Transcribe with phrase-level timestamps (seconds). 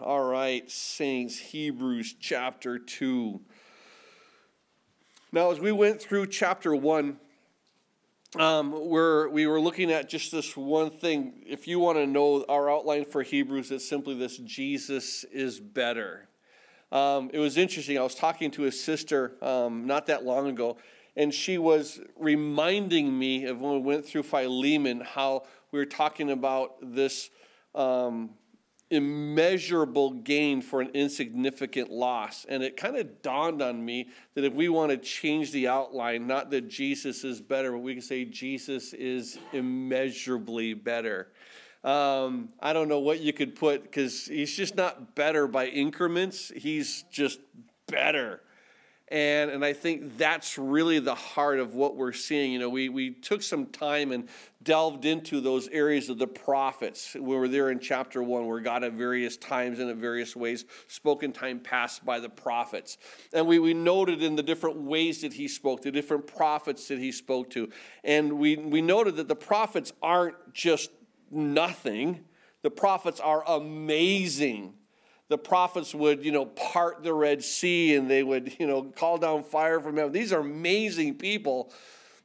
[0.00, 3.40] All right, Saints, Hebrews chapter 2.
[5.32, 7.18] Now, as we went through chapter 1,
[8.38, 11.44] um, we're, we were looking at just this one thing.
[11.46, 16.28] If you want to know our outline for Hebrews, it's simply this Jesus is better.
[16.90, 17.98] Um, it was interesting.
[17.98, 20.76] I was talking to a sister um, not that long ago,
[21.16, 26.30] and she was reminding me of when we went through Philemon how we were talking
[26.30, 27.30] about this
[27.74, 28.30] um,
[28.90, 32.46] immeasurable gain for an insignificant loss.
[32.48, 36.26] And it kind of dawned on me that if we want to change the outline,
[36.26, 41.28] not that Jesus is better, but we can say Jesus is immeasurably better.
[41.84, 46.50] Um, I don't know what you could put because he's just not better by increments,
[46.54, 47.40] he's just
[47.86, 48.40] better.
[49.10, 52.52] And, and I think that's really the heart of what we're seeing.
[52.52, 54.28] You know, we, we took some time and
[54.62, 57.14] delved into those areas of the prophets.
[57.14, 60.66] We were there in chapter one, where God at various times and in various ways
[60.88, 62.98] spoke in time past by the prophets.
[63.32, 66.98] And we, we noted in the different ways that he spoke, the different prophets that
[66.98, 67.70] he spoke to.
[68.04, 70.90] And we, we noted that the prophets aren't just
[71.30, 72.24] nothing,
[72.62, 74.74] the prophets are amazing
[75.28, 79.18] the prophets would, you know, part the Red Sea and they would, you know, call
[79.18, 80.12] down fire from heaven.
[80.12, 81.72] These are amazing people,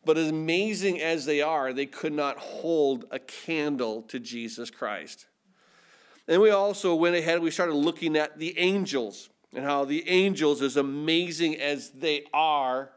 [0.05, 5.27] but as amazing as they are, they could not hold a candle to Jesus Christ.
[6.27, 10.61] And we also went ahead, we started looking at the angels and how the angels,
[10.61, 12.91] as amazing as they are,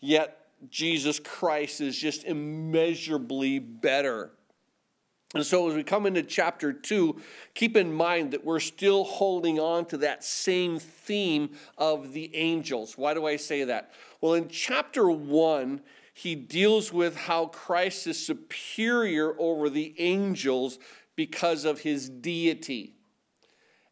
[0.00, 4.32] yet Jesus Christ is just immeasurably better.
[5.34, 7.20] And so, as we come into chapter two,
[7.54, 12.96] keep in mind that we're still holding on to that same theme of the angels.
[12.96, 13.92] Why do I say that?
[14.20, 15.80] Well, in chapter one,
[16.14, 20.78] he deals with how Christ is superior over the angels
[21.16, 22.95] because of his deity.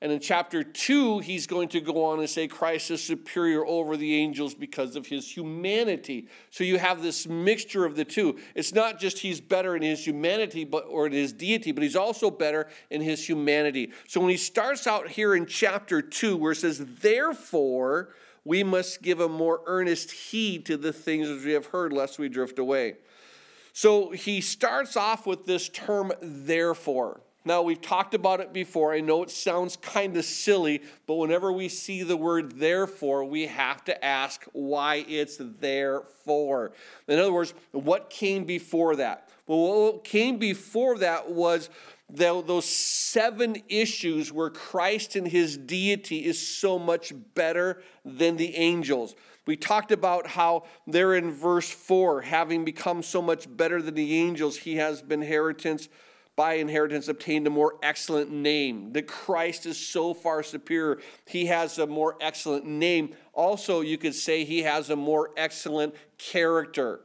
[0.04, 3.96] And in chapter 2, he's going to go on and say Christ is superior over
[3.96, 6.28] the angels because of his humanity.
[6.50, 8.38] So you have this mixture of the two.
[8.54, 11.96] It's not just he's better in his humanity but, or in his deity, but he's
[11.96, 13.92] also better in his humanity.
[14.06, 18.10] So when he starts out here in chapter 2, where it says, Therefore,
[18.44, 22.18] we must give a more earnest heed to the things which we have heard, lest
[22.18, 22.96] we drift away.
[23.72, 27.22] So he starts off with this term, therefore.
[27.46, 28.94] Now, we've talked about it before.
[28.94, 33.46] I know it sounds kind of silly, but whenever we see the word therefore, we
[33.46, 36.72] have to ask why it's there for.
[37.06, 39.28] In other words, what came before that?
[39.46, 41.68] Well, what came before that was
[42.08, 49.14] those seven issues where Christ and his deity is so much better than the angels.
[49.46, 54.14] We talked about how there in verse 4, having become so much better than the
[54.16, 55.90] angels, he has been inheritance
[56.36, 58.92] by inheritance obtained a more excellent name.
[58.92, 61.00] That Christ is so far superior.
[61.26, 63.14] He has a more excellent name.
[63.32, 67.00] Also, you could say he has a more excellent character.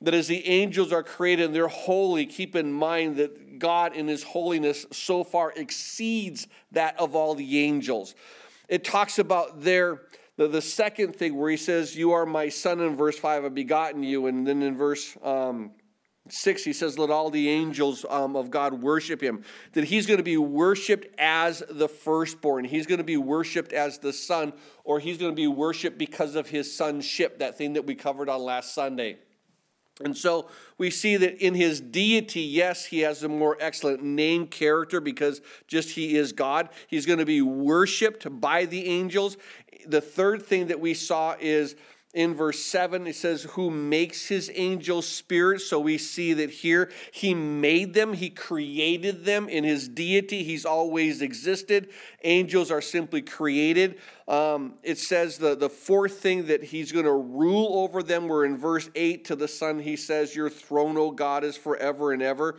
[0.00, 4.08] That as the angels are created and they're holy, keep in mind that God in
[4.08, 8.14] his holiness so far exceeds that of all the angels.
[8.68, 10.02] It talks about their
[10.36, 13.54] the, the second thing where he says, You are my son in verse 5, I've
[13.54, 14.26] begotten you.
[14.26, 15.70] And then in verse um,
[16.30, 19.44] 6, he says, Let all the angels um, of God worship him.
[19.72, 22.64] That he's going to be worshiped as the firstborn.
[22.64, 26.34] He's going to be worshiped as the son, or he's going to be worshiped because
[26.34, 29.18] of his sonship, that thing that we covered on last Sunday.
[30.02, 34.48] And so we see that in his deity, yes, he has a more excellent name
[34.48, 36.68] character because just he is God.
[36.88, 39.36] He's going to be worshiped by the angels.
[39.86, 41.76] The third thing that we saw is
[42.14, 46.90] in verse 7 it says who makes his angels spirits so we see that here
[47.12, 50.44] he made them he created them in his deity.
[50.44, 51.90] He's always existed.
[52.22, 53.98] Angels are simply created.
[54.28, 58.44] Um, it says the, the fourth thing that he's going to rule over them we're
[58.44, 62.22] in verse 8 to the son he says your throne o god is forever and
[62.22, 62.56] ever.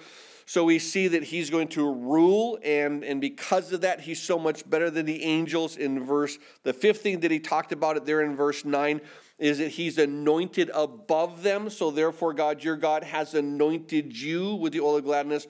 [0.47, 4.37] So we see that he's going to rule, and, and because of that, he's so
[4.37, 8.05] much better than the angels in verse, the fifth thing that he talked about it
[8.05, 9.02] there in verse 9
[9.37, 11.70] is that he's anointed above them.
[11.70, 15.47] So therefore, God, your God, has anointed you with the oil of gladness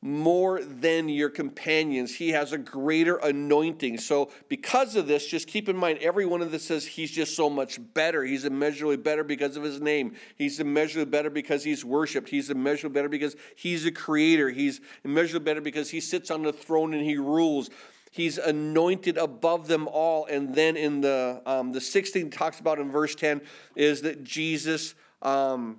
[0.00, 2.14] more than your companions.
[2.14, 3.98] He has a greater anointing.
[3.98, 7.34] So, because of this, just keep in mind every one of this says he's just
[7.34, 8.22] so much better.
[8.22, 10.14] He's immeasurably better because of his name.
[10.36, 12.28] He's immeasurably better because he's worshiped.
[12.28, 14.50] He's immeasurably better because he's a creator.
[14.50, 17.68] He's immeasurably better because he sits on the throne and he rules.
[18.18, 20.26] He's anointed above them all.
[20.26, 23.40] And then in the, um, the sixth thing talks about in verse 10
[23.76, 24.96] is that Jesus.
[25.22, 25.78] Um,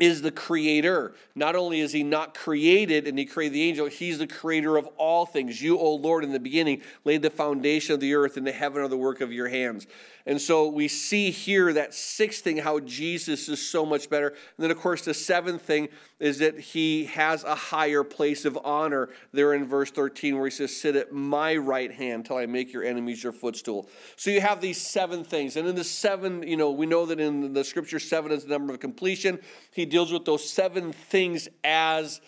[0.00, 1.14] is the creator.
[1.34, 4.86] Not only is he not created and he created the angel, he's the creator of
[4.96, 5.62] all things.
[5.62, 8.82] You, O Lord, in the beginning laid the foundation of the earth and the heaven
[8.82, 9.86] are the work of your hands.
[10.26, 14.28] And so we see here that sixth thing, how Jesus is so much better.
[14.28, 18.58] And then, of course, the seventh thing is that he has a higher place of
[18.64, 22.46] honor there in verse 13, where he says, Sit at my right hand till I
[22.46, 23.90] make your enemies your footstool.
[24.16, 25.56] So you have these seven things.
[25.56, 28.50] And in the seven, you know, we know that in the scripture, seven is the
[28.50, 29.38] number of completion.
[29.72, 32.20] He deals with those seven things as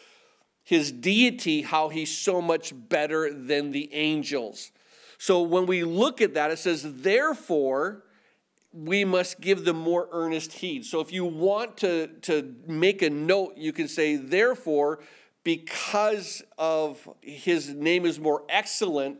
[0.62, 4.72] his deity, how he's so much better than the angels.
[5.18, 8.02] So when we look at that, it says, therefore,
[8.72, 10.84] we must give them more earnest heed.
[10.84, 14.98] So if you want to, to make a note, you can say, therefore,
[15.44, 19.18] because of his name is more excellent,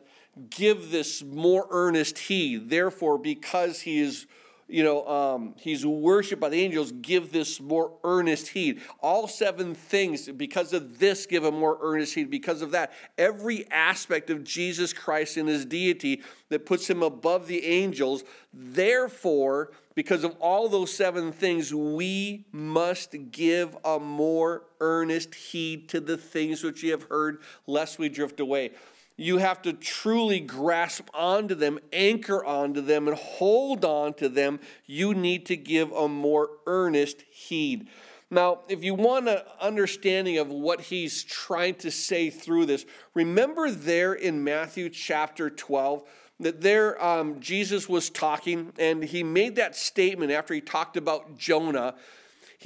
[0.51, 2.69] give this more earnest heed.
[2.69, 4.27] Therefore, because he is
[4.69, 8.81] you know, um, he's worshiped by the angels, give this more earnest heed.
[9.01, 12.31] All seven things, because of this, give a more earnest heed.
[12.31, 17.47] Because of that, every aspect of Jesus Christ in his deity that puts him above
[17.47, 25.35] the angels, therefore, because of all those seven things, we must give a more earnest
[25.35, 28.73] heed to the things which you have heard, lest we drift away.
[29.17, 34.61] You have to truly grasp onto them, anchor onto them, and hold on to them.
[34.85, 37.89] You need to give a more earnest heed.
[38.31, 42.85] Now, if you want an understanding of what he's trying to say through this,
[43.15, 46.03] remember there in Matthew chapter 12
[46.41, 51.39] that there um, Jesus was talking and he made that statement after he talked about
[51.39, 51.95] Jonah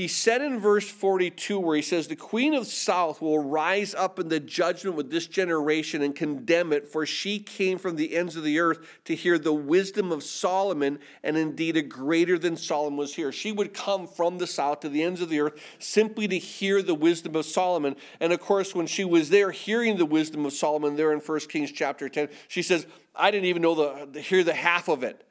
[0.00, 4.19] he said in verse 42, where he says, The queen of south will rise up
[4.19, 8.35] in the judgment with this generation and condemn it, for she came from the ends
[8.35, 12.97] of the earth to hear the wisdom of Solomon, and indeed a greater than Solomon
[12.97, 13.31] was here.
[13.31, 16.81] She would come from the south to the ends of the earth simply to hear
[16.81, 17.94] the wisdom of Solomon.
[18.20, 21.41] And of course, when she was there hearing the wisdom of Solomon, there in 1
[21.41, 25.03] Kings chapter 10, she says, I didn't even know the, the hear the half of
[25.03, 25.26] it.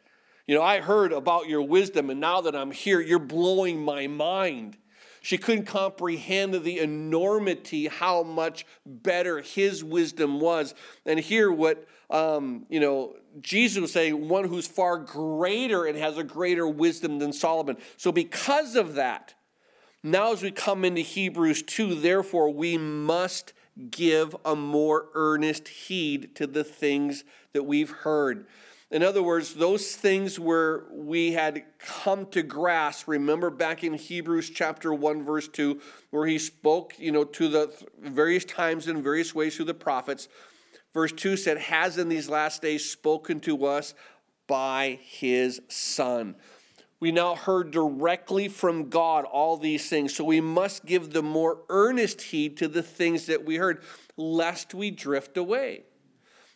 [0.50, 4.08] You know, I heard about your wisdom, and now that I'm here, you're blowing my
[4.08, 4.78] mind.
[5.22, 10.74] She couldn't comprehend the enormity, how much better his wisdom was.
[11.06, 16.18] And here, what, um, you know, Jesus was saying, one who's far greater and has
[16.18, 17.78] a greater wisdom than Solomon.
[17.98, 19.36] So, because of that,
[20.02, 23.54] now as we come into Hebrews 2, therefore, we must
[23.92, 27.24] give a more earnest heed to the things
[27.54, 28.48] that we've heard.
[28.92, 34.50] In other words, those things where we had come to grasp, remember back in Hebrews
[34.50, 39.36] chapter 1, verse 2, where he spoke, you know, to the various times in various
[39.36, 40.28] ways through the prophets.
[40.92, 43.94] Verse 2 said, has in these last days spoken to us
[44.48, 46.36] by his Son.
[47.00, 51.60] We now heard directly from God all these things, so we must give the more
[51.70, 53.84] earnest heed to the things that we heard,
[54.18, 55.84] lest we drift away.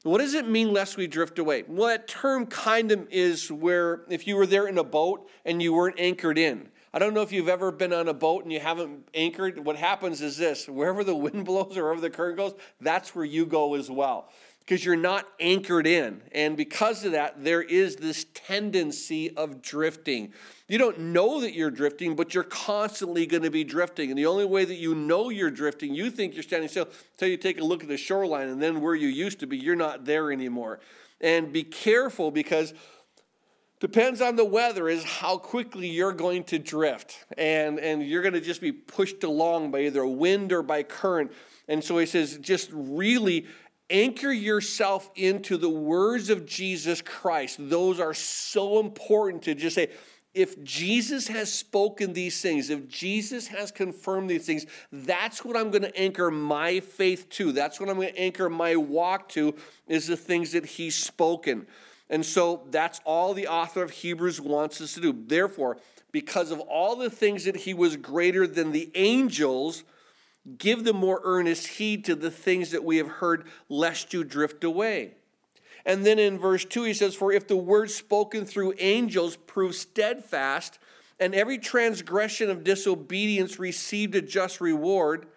[0.04, 1.64] What does it mean, lest we drift away?
[1.66, 5.62] Well, that term kind of is where if you were there in a boat and
[5.62, 6.68] you weren't anchored in.
[6.94, 9.66] I don't know if you've ever been on a boat and you haven't anchored.
[9.66, 13.24] What happens is this wherever the wind blows or wherever the current goes, that's where
[13.24, 14.30] you go as well
[14.60, 16.22] because you're not anchored in.
[16.32, 20.34] And because of that, there is this tendency of drifting.
[20.74, 24.10] You don't know that you're drifting, but you're constantly going to be drifting.
[24.10, 27.28] And the only way that you know you're drifting, you think you're standing still until
[27.28, 29.76] you take a look at the shoreline, and then where you used to be, you're
[29.76, 30.80] not there anymore.
[31.22, 32.74] And be careful because
[33.80, 38.34] depends on the weather is how quickly you're going to drift and and you're going
[38.34, 41.32] to just be pushed along by either wind or by current
[41.68, 43.46] and so he says just really
[43.90, 47.58] anchor yourself into the words of Jesus Christ.
[47.60, 49.90] Those are so important to just say,
[50.34, 55.70] if Jesus has spoken these things, if Jesus has confirmed these things, that's what I'm
[55.72, 57.52] going to anchor my faith to.
[57.52, 59.56] That's what I'm going to anchor my walk to,
[59.88, 61.68] is the things that he's spoken.
[62.10, 65.14] And so that's all the author of Hebrews wants us to do.
[65.28, 65.78] Therefore,
[66.12, 69.84] because of all the things that he was greater than the angels,
[70.58, 74.64] Give the more earnest heed to the things that we have heard, lest you drift
[74.64, 75.16] away.
[75.86, 79.76] And then in verse 2, he says, For if the word spoken through angels proved
[79.76, 80.80] steadfast,
[81.20, 85.28] and every transgression of disobedience received a just reward,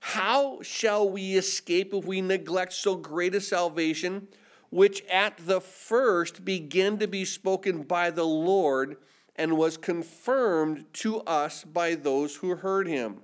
[0.00, 4.28] how shall we escape if we neglect so great a salvation,
[4.70, 8.96] which at the first began to be spoken by the Lord
[9.34, 13.22] and was confirmed to us by those who heard him?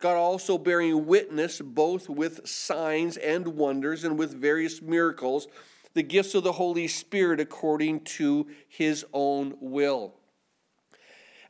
[0.00, 5.48] God also bearing witness both with signs and wonders and with various miracles,
[5.96, 10.14] the gifts of the Holy Spirit according to his own will.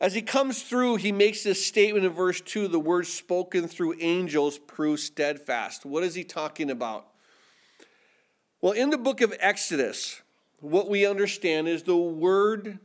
[0.00, 3.96] as he comes through, he makes this statement in verse 2 the words spoken through
[3.98, 5.84] angels prove steadfast.
[5.84, 7.08] What is he talking about?
[8.60, 10.22] Well, in the book of Exodus,
[10.60, 12.78] what we understand is the word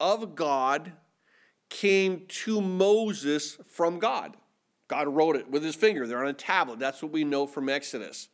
[0.00, 0.92] of God
[1.68, 4.36] came to Moses from God.
[4.88, 6.06] God wrote it with his finger.
[6.06, 6.78] They're on a tablet.
[6.80, 8.28] That's what we know from Exodus.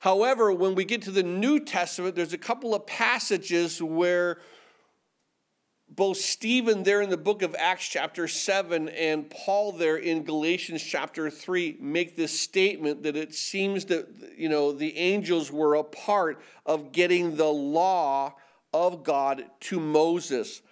[0.00, 4.38] However, when we get to the New Testament, there's a couple of passages where
[5.90, 10.82] both Stephen there in the book of Acts, chapter 7, and Paul there in Galatians,
[10.82, 14.06] chapter 3, make this statement that it seems that,
[14.38, 18.34] you know, the angels were a part of getting the law
[18.72, 20.62] of God to Moses.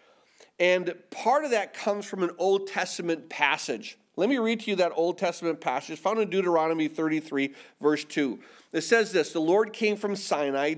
[0.58, 3.98] And part of that comes from an Old Testament passage.
[4.16, 8.38] Let me read to you that Old Testament passage found in Deuteronomy 33, verse 2.
[8.72, 10.74] It says this The Lord came from Sinai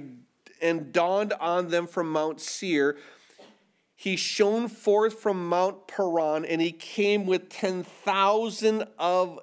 [0.62, 2.96] and dawned on them from Mount Seir
[4.00, 9.40] he shone forth from Mount Paran, and he came with ten thousand of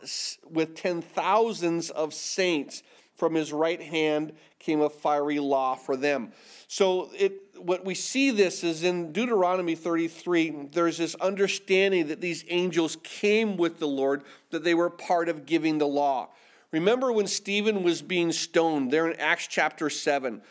[0.50, 2.82] with ten thousands of saints.
[3.14, 6.32] From his right hand came a fiery law for them.
[6.68, 12.44] So it what we see this is in Deuteronomy 33, there's this understanding that these
[12.48, 16.30] angels came with the Lord, that they were part of giving the law.
[16.72, 20.42] Remember when Stephen was being stoned there in Acts chapter 7.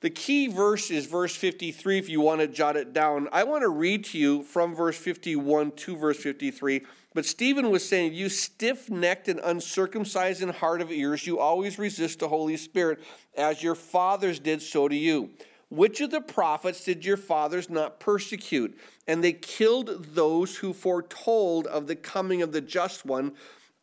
[0.00, 3.28] The key verse is verse 53 if you want to jot it down.
[3.32, 6.82] I want to read to you from verse 51 to verse 53.
[7.14, 11.78] But Stephen was saying, You stiff necked and uncircumcised in heart of ears, you always
[11.78, 13.02] resist the Holy Spirit,
[13.36, 15.30] as your fathers did, so do you.
[15.68, 18.78] Which of the prophets did your fathers not persecute?
[19.08, 23.32] And they killed those who foretold of the coming of the just one,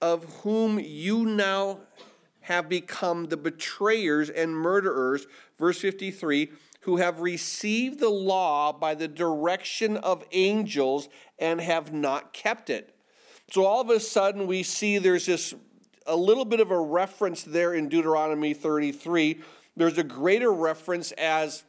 [0.03, 1.79] of whom you now
[2.41, 5.25] have become the betrayers and murderers,
[5.57, 11.07] verse 53, who have received the law by the direction of angels
[11.39, 12.93] and have not kept it.
[13.49, 15.53] So all of a sudden we see there's this
[16.05, 19.39] a little bit of a reference there in Deuteronomy 33.
[19.77, 21.63] There's a greater reference as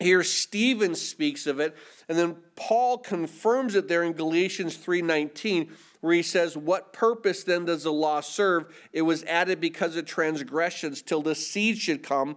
[0.00, 1.76] here Stephen speaks of it,
[2.08, 5.70] and then Paul confirms it there in Galatians 3:19
[6.04, 8.66] where he says, What purpose then does the law serve?
[8.92, 12.36] It was added because of transgressions, till the seed should come,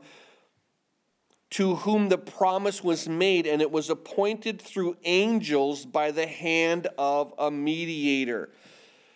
[1.49, 6.87] to whom the promise was made, and it was appointed through angels by the hand
[6.97, 8.51] of a mediator.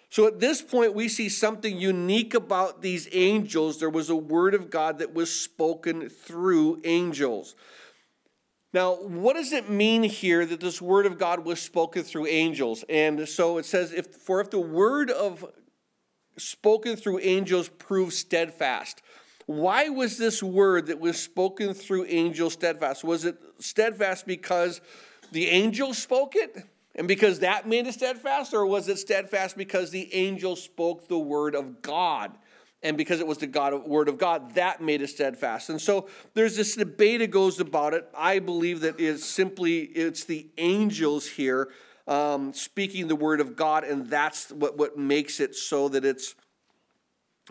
[0.10, 3.80] So at this point, we see something unique about these angels.
[3.80, 7.56] There was a word of God that was spoken through angels.
[8.74, 12.86] Now, what does it mean here that this word of God was spoken through angels?
[12.88, 15.46] And so it says, if, for if the word of
[16.38, 19.02] spoken through angels proves steadfast.
[19.46, 23.04] Why was this word that was spoken through angels steadfast?
[23.04, 24.82] Was it steadfast because
[25.32, 26.64] the angel spoke it
[26.96, 28.54] and because that made it steadfast?
[28.54, 32.38] Or was it steadfast because the angel spoke the word of God?
[32.84, 35.70] And because it was the God, word of God, that made it steadfast.
[35.70, 38.08] And so there's this debate that goes about it.
[38.16, 41.70] I believe that it's simply it's the angels here
[42.08, 46.36] um, speaking the word of God, and that's what, what makes it so that it's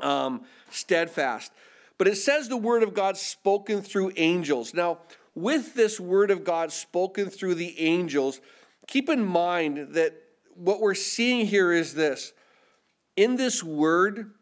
[0.00, 1.52] um, steadfast.
[1.98, 4.74] But it says the word of God spoken through angels.
[4.74, 4.98] Now,
[5.34, 8.40] with this word of God spoken through the angels,
[8.86, 10.14] keep in mind that
[10.54, 12.32] what we're seeing here is this.
[13.16, 14.32] In this word,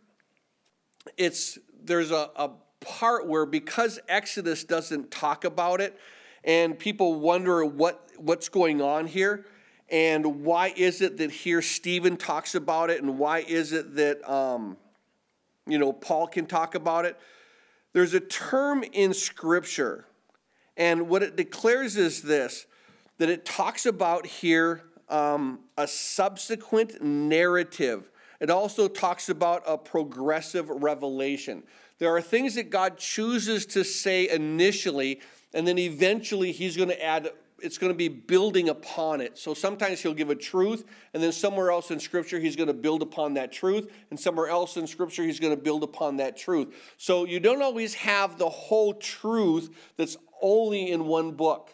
[1.16, 2.50] it's there's a, a
[2.80, 5.98] part where because Exodus doesn't talk about it,
[6.44, 9.46] and people wonder what what's going on here,
[9.88, 14.28] and why is it that here Stephen talks about it, and why is it that
[14.30, 14.76] um,
[15.66, 17.18] you know Paul can talk about it?
[17.92, 20.06] There's a term in Scripture,
[20.76, 22.66] and what it declares is this:
[23.18, 30.68] that it talks about here um, a subsequent narrative it also talks about a progressive
[30.68, 31.62] revelation.
[31.98, 35.20] There are things that God chooses to say initially,
[35.52, 37.30] and then eventually He's going to add,
[37.60, 39.36] it's going to be building upon it.
[39.36, 42.74] So sometimes He'll give a truth, and then somewhere else in Scripture He's going to
[42.74, 46.36] build upon that truth, and somewhere else in Scripture He's going to build upon that
[46.36, 46.74] truth.
[46.96, 51.72] So you don't always have the whole truth that's only in one book.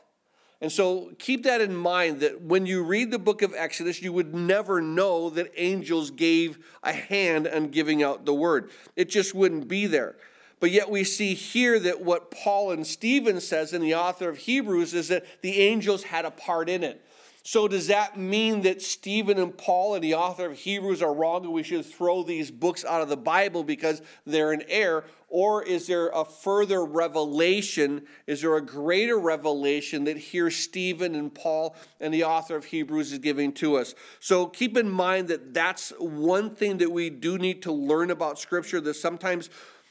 [0.61, 4.13] And so keep that in mind that when you read the book of Exodus, you
[4.13, 8.71] would never know that angels gave a hand on giving out the word.
[8.97, 10.17] It just wouldn't be there.
[10.61, 14.39] But yet we see here that what Paul and Stephen says, and the author of
[14.39, 17.05] Hebrews, is that the angels had a part in it.
[17.47, 21.45] So, does that mean that Stephen and Paul and the author of Hebrews are wrong
[21.45, 25.05] and we should throw these books out of the Bible because they're in error?
[25.29, 28.07] Or is there a further revelation?
[28.27, 33.13] Is there a greater revelation that here Stephen and Paul and the author of Hebrews
[33.13, 33.95] is giving to us?
[34.21, 38.39] So, keep in mind that that's one thing that we do need to learn about
[38.39, 39.51] Scripture, that sometimes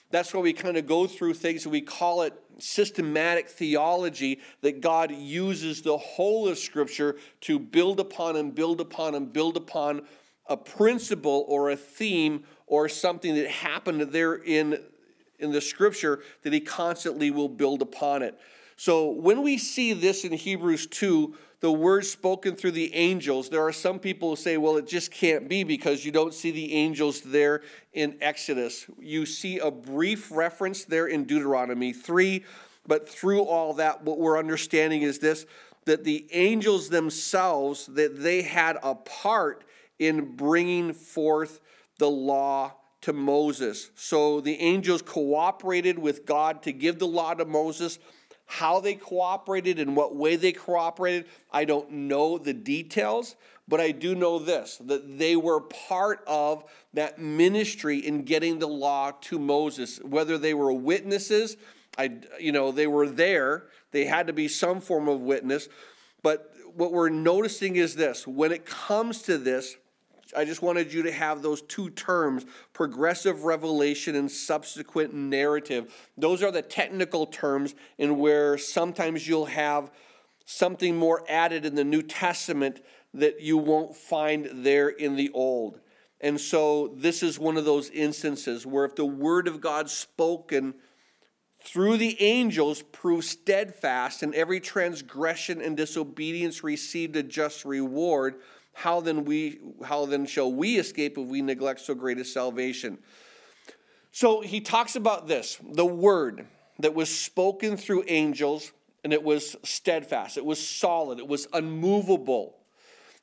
[0.10, 4.82] that's why we kind of go through things and we call it systematic theology that
[4.82, 10.02] God uses the whole of Scripture to build upon and build upon and build upon
[10.48, 14.78] a principle or a theme or something that happened there in,
[15.40, 18.40] in the Scripture that He constantly will build upon it.
[18.76, 23.66] So when we see this in Hebrews 2, the words spoken through the angels, there
[23.66, 26.74] are some people who say, well, it just can't be because you don't see the
[26.74, 27.62] angels there
[27.94, 28.86] in Exodus.
[29.00, 32.44] You see a brief reference there in Deuteronomy 3,
[32.86, 35.46] but through all that, what we're understanding is this
[35.86, 39.64] that the angels themselves that they had a part
[40.00, 41.62] in bringing forth
[41.98, 43.90] the law to Moses.
[43.96, 48.00] So the angels cooperated with God to give the law to Moses
[48.46, 53.36] how they cooperated and what way they cooperated, I don't know the details,
[53.68, 58.68] but I do know this that they were part of that ministry in getting the
[58.68, 60.00] law to Moses.
[60.00, 61.58] Whether they were witnesses,
[61.98, 65.70] I, you know, they were there, they had to be some form of witness.
[66.22, 69.78] But what we're noticing is this when it comes to this,
[70.36, 75.94] I just wanted you to have those two terms progressive revelation and subsequent narrative.
[76.18, 79.92] Those are the technical terms in where sometimes you'll have
[80.46, 82.82] something more added in the New Testament
[83.14, 85.80] that you won't find there in the Old.
[86.20, 90.74] And so this is one of those instances where if the word of God spoken
[91.64, 98.36] through the angels proved steadfast and every transgression and disobedience received a just reward,
[98.74, 102.98] how then we how then shall we escape if we neglect so great a salvation?
[104.12, 106.48] So he talks about this the word
[106.80, 108.72] that was spoken through angels
[109.04, 112.58] and it was steadfast it was solid it was unmovable.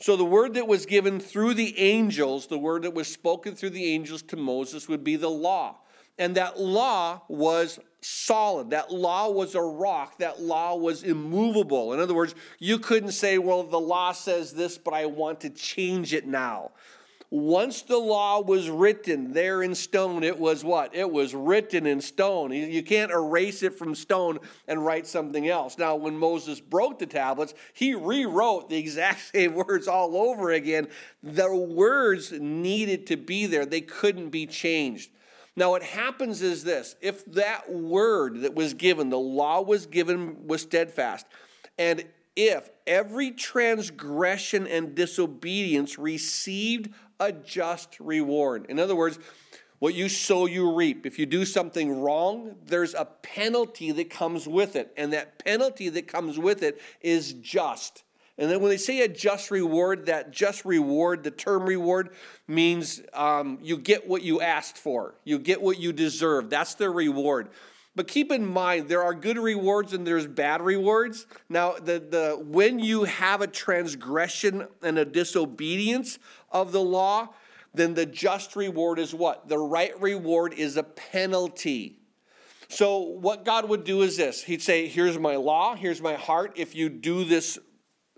[0.02, 3.70] So the word that was given through the angels the word that was spoken through
[3.70, 5.78] the angels to moses would be the law.
[6.18, 8.70] And that law was solid.
[8.70, 10.18] That law was a rock.
[10.18, 11.92] That law was immovable.
[11.92, 15.50] In other words, you couldn't say, well, the law says this, but I want to
[15.50, 16.72] change it now.
[17.32, 20.92] Once the law was written there in stone, it was what?
[20.92, 22.50] It was written in stone.
[22.50, 25.78] You can't erase it from stone and write something else.
[25.78, 30.88] Now, when Moses broke the tablets, he rewrote the exact same words all over again.
[31.22, 35.10] The words needed to be there, they couldn't be changed.
[35.56, 40.46] Now, what happens is this if that word that was given, the law was given,
[40.46, 41.26] was steadfast,
[41.78, 42.04] and
[42.36, 48.66] if every transgression and disobedience received a just reward.
[48.68, 49.18] In other words,
[49.80, 51.06] what you sow, you reap.
[51.06, 54.92] If you do something wrong, there's a penalty that comes with it.
[54.96, 58.04] And that penalty that comes with it is just.
[58.40, 62.08] And then when they say a just reward, that just reward, the term reward,
[62.48, 66.48] means um, you get what you asked for, you get what you deserve.
[66.48, 67.50] That's the reward.
[67.94, 71.26] But keep in mind, there are good rewards and there's bad rewards.
[71.50, 76.18] Now, the, the, when you have a transgression and a disobedience
[76.50, 77.28] of the law,
[77.74, 79.48] then the just reward is what?
[79.48, 81.98] The right reward is a penalty.
[82.68, 86.52] So, what God would do is this He'd say, Here's my law, here's my heart.
[86.54, 87.58] If you do this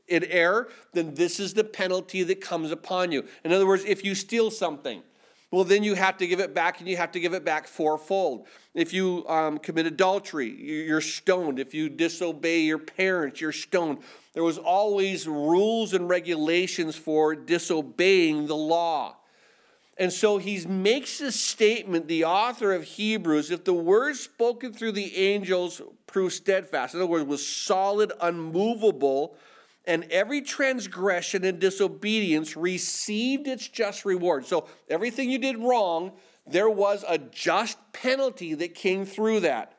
[0.09, 3.25] in error, then this is the penalty that comes upon you.
[3.45, 5.03] In other words, if you steal something,
[5.51, 7.69] well, then you have to give it back and you have to give it back
[7.69, 8.47] fourfold.
[8.75, 11.59] If you um, commit adultery, you're stoned.
[11.59, 13.99] If you disobey your parents, you're stoned.
[14.33, 19.17] There was always rules and regulations for disobeying the law.
[19.99, 24.93] And so he makes this statement, the author of Hebrews, if the words spoken through
[24.93, 29.37] the angels prove steadfast, in other words, was solid, unmovable,
[29.85, 34.47] and every transgression and disobedience received its just reward.
[34.47, 36.13] So everything you did wrong,
[36.47, 39.79] there was a just penalty that came through that.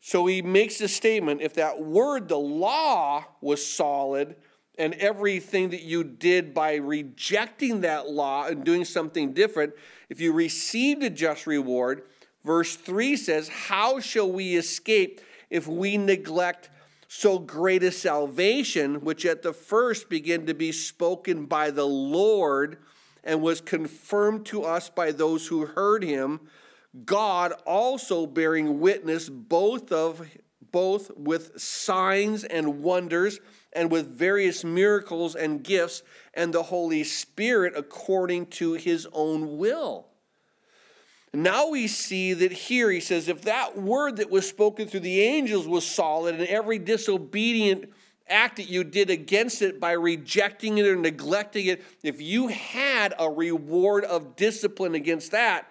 [0.00, 4.36] So he makes a statement if that word, the law, was solid,
[4.78, 9.74] and everything that you did by rejecting that law and doing something different,
[10.08, 12.04] if you received a just reward,
[12.44, 15.20] verse 3 says, How shall we escape
[15.50, 16.70] if we neglect
[17.08, 22.78] so great a salvation, which at the first began to be spoken by the Lord
[23.24, 26.40] and was confirmed to us by those who heard him,
[27.04, 30.26] God also bearing witness both of
[30.70, 33.40] both with signs and wonders
[33.72, 36.02] and with various miracles and gifts
[36.34, 40.08] and the Holy Spirit according to his own will.
[41.32, 45.20] Now we see that here he says, if that word that was spoken through the
[45.20, 47.92] angels was solid and every disobedient
[48.28, 53.14] act that you did against it by rejecting it or neglecting it, if you had
[53.18, 55.70] a reward of discipline against that,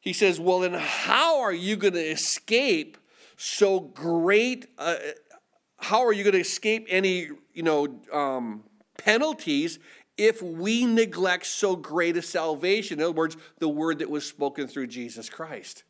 [0.00, 2.98] he says, well, then how are you going to escape
[3.36, 4.66] so great?
[4.76, 4.96] Uh,
[5.78, 8.64] how are you going to escape any, you know, um,
[8.98, 9.78] penalties
[10.16, 12.98] if we neglect so great a salvation?
[12.98, 15.84] In other words, the word that was spoken through Jesus Christ.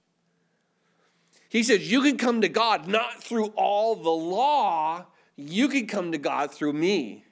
[1.48, 5.06] He says, You can come to God not through all the law,
[5.36, 7.24] you can come to God through me.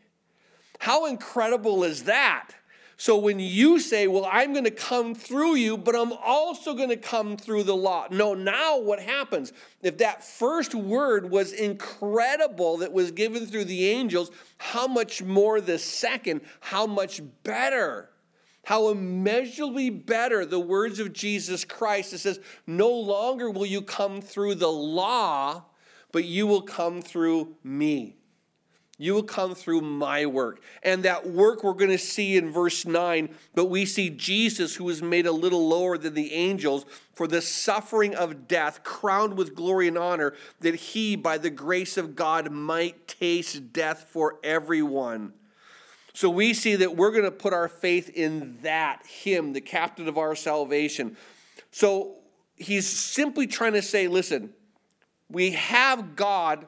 [0.78, 2.50] How incredible is that?
[3.02, 6.90] So when you say, Well, I'm going to come through you, but I'm also going
[6.90, 8.06] to come through the law.
[8.12, 9.52] No, now what happens?
[9.82, 15.60] If that first word was incredible that was given through the angels, how much more
[15.60, 16.42] the second?
[16.60, 18.08] How much better?
[18.66, 22.12] How immeasurably better the words of Jesus Christ.
[22.12, 22.38] It says,
[22.68, 25.64] No longer will you come through the law,
[26.12, 28.21] but you will come through me.
[28.98, 30.60] You will come through my work.
[30.82, 34.84] And that work we're going to see in verse 9, but we see Jesus, who
[34.84, 39.54] was made a little lower than the angels, for the suffering of death, crowned with
[39.54, 45.32] glory and honor, that he, by the grace of God, might taste death for everyone.
[46.14, 50.08] So we see that we're going to put our faith in that, him, the captain
[50.08, 51.16] of our salvation.
[51.70, 52.16] So
[52.56, 54.52] he's simply trying to say, listen,
[55.30, 56.66] we have God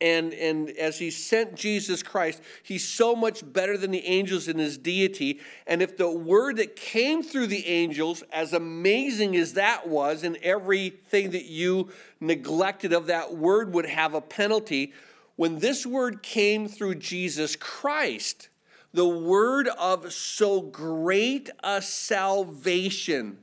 [0.00, 4.58] and, and as he sent Jesus Christ, he's so much better than the angels in
[4.58, 5.40] his deity.
[5.66, 10.36] And if the word that came through the angels, as amazing as that was, and
[10.38, 14.94] everything that you neglected of that word would have a penalty,
[15.36, 18.48] when this word came through Jesus Christ,
[18.92, 23.38] the word of so great a salvation,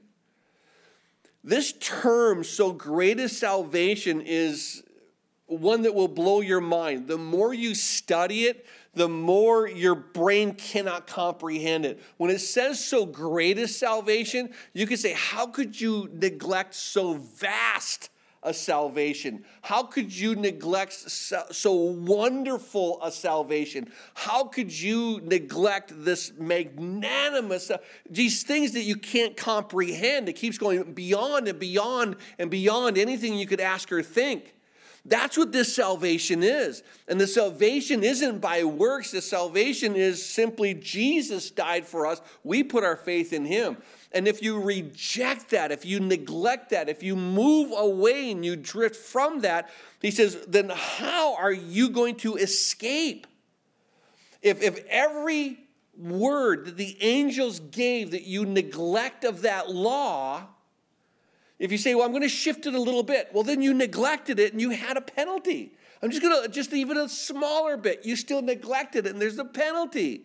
[1.43, 4.83] this term, so great a salvation, is
[5.47, 7.07] one that will blow your mind.
[7.07, 12.01] The more you study it, the more your brain cannot comprehend it.
[12.17, 17.13] When it says so great a salvation, you can say, How could you neglect so
[17.13, 18.09] vast
[18.43, 19.45] a salvation?
[19.61, 23.89] How could you neglect so wonderful a salvation?
[24.15, 27.71] How could you neglect this magnanimous,
[28.09, 30.27] these things that you can't comprehend?
[30.27, 34.53] It keeps going beyond and beyond and beyond anything you could ask or think.
[35.07, 36.83] That's what this salvation is.
[37.07, 42.21] And the salvation isn't by works, the salvation is simply Jesus died for us.
[42.43, 43.77] We put our faith in him.
[44.11, 48.57] And if you reject that, if you neglect that, if you move away and you
[48.57, 49.69] drift from that,
[50.01, 53.27] he says, then how are you going to escape?
[54.41, 55.59] If, if every
[55.97, 60.47] word that the angels gave that you neglect of that law,
[61.59, 63.73] if you say, well, I'm going to shift it a little bit, well, then you
[63.73, 65.73] neglected it and you had a penalty.
[66.01, 69.39] I'm just going to, just even a smaller bit, you still neglected it and there's
[69.39, 70.21] a penalty.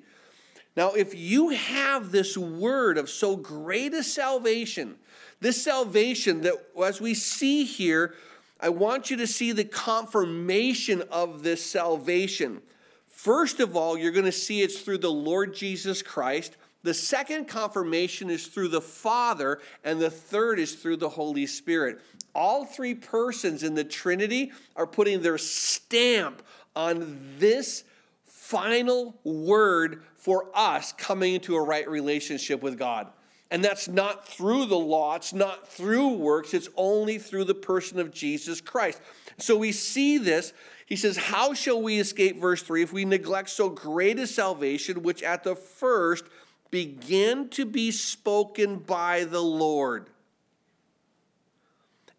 [0.76, 4.96] Now, if you have this word of so great a salvation,
[5.40, 8.14] this salvation that, as we see here,
[8.60, 12.62] I want you to see the confirmation of this salvation.
[13.08, 16.56] First of all, you're going to see it's through the Lord Jesus Christ.
[16.82, 22.00] The second confirmation is through the Father, and the third is through the Holy Spirit.
[22.34, 26.42] All three persons in the Trinity are putting their stamp
[26.74, 27.84] on this
[28.24, 33.08] final word for us coming into a right relationship with God.
[33.50, 37.98] And that's not through the law, it's not through works, it's only through the person
[38.00, 38.98] of Jesus Christ.
[39.38, 40.54] So we see this.
[40.86, 45.02] He says, How shall we escape, verse 3, if we neglect so great a salvation,
[45.02, 46.24] which at the first
[46.72, 50.08] began to be spoken by the Lord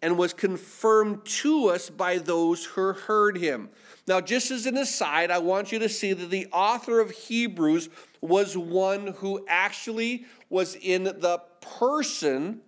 [0.02, 3.70] and was confirmed to us by those who heard him.
[4.06, 7.90] Now, just as an aside, I want you to see that the author of Hebrews
[8.22, 12.62] was one who actually was in the person,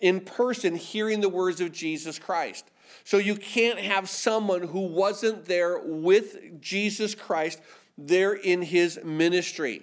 [0.00, 2.64] in person, hearing the words of Jesus Christ.
[3.04, 7.60] So you can't have someone who wasn't there with Jesus Christ
[7.96, 9.82] there in his ministry.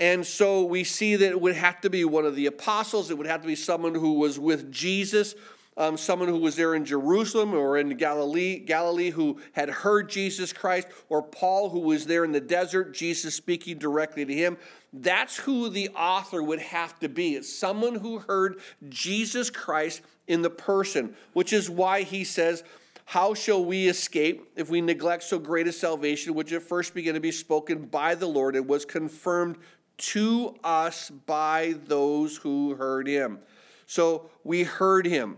[0.00, 3.18] And so we see that it would have to be one of the apostles, it
[3.18, 5.34] would have to be someone who was with Jesus.
[5.76, 10.52] Um, someone who was there in Jerusalem or in Galilee, Galilee who had heard Jesus
[10.52, 14.58] Christ, or Paul who was there in the desert, Jesus speaking directly to him.
[14.92, 17.34] That's who the author would have to be.
[17.36, 18.60] It's someone who heard
[18.90, 22.62] Jesus Christ in the person, which is why he says,
[23.04, 27.14] How shall we escape if we neglect so great a salvation, which at first began
[27.14, 29.56] to be spoken by the Lord and was confirmed
[30.00, 33.38] to us by those who heard him?
[33.86, 35.36] So we heard him,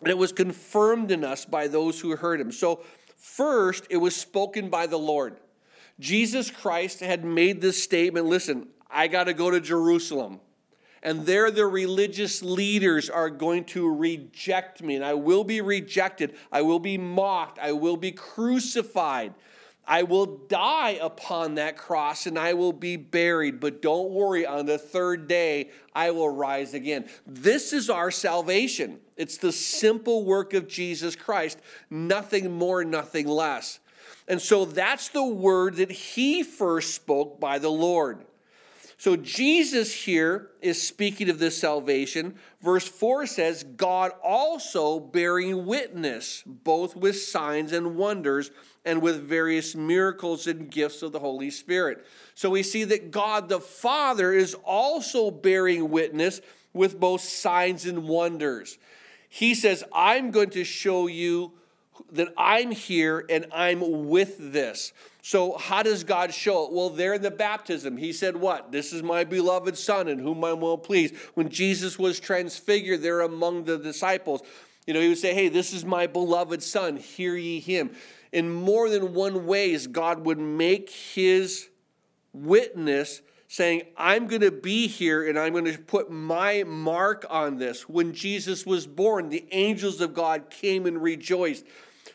[0.00, 2.52] and it was confirmed in us by those who heard him.
[2.52, 2.82] So,
[3.16, 5.36] first, it was spoken by the Lord.
[6.00, 10.40] Jesus Christ had made this statement listen, I got to go to Jerusalem
[11.02, 16.36] and there the religious leaders are going to reject me, and I will be rejected.
[16.52, 17.58] I will be mocked.
[17.58, 19.34] I will be crucified.
[19.86, 23.58] I will die upon that cross and I will be buried.
[23.60, 27.06] But don't worry, on the third day, I will rise again.
[27.26, 29.00] This is our salvation.
[29.16, 31.58] It's the simple work of Jesus Christ,
[31.90, 33.80] nothing more, nothing less.
[34.28, 38.24] And so that's the word that he first spoke by the Lord.
[39.02, 42.36] So Jesus here is speaking of this salvation.
[42.60, 48.52] Verse 4 says, God also bearing witness, both with signs and wonders,
[48.84, 52.06] and with various miracles and gifts of the Holy Spirit.
[52.36, 56.40] So we see that God the Father is also bearing witness
[56.72, 58.78] with both signs and wonders.
[59.28, 61.54] He says, I'm going to show you
[62.12, 64.92] that I'm here and I'm with this.
[65.24, 66.72] So, how does God show it?
[66.72, 68.72] Well, there in the baptism, he said, What?
[68.72, 71.14] This is my beloved Son in whom I'm well pleased.
[71.34, 74.42] When Jesus was transfigured there among the disciples,
[74.84, 77.94] you know, he would say, Hey, this is my beloved Son, hear ye him.
[78.32, 81.68] In more than one ways, God would make his
[82.32, 87.58] witness saying, I'm going to be here and I'm going to put my mark on
[87.58, 87.88] this.
[87.88, 91.64] When Jesus was born, the angels of God came and rejoiced.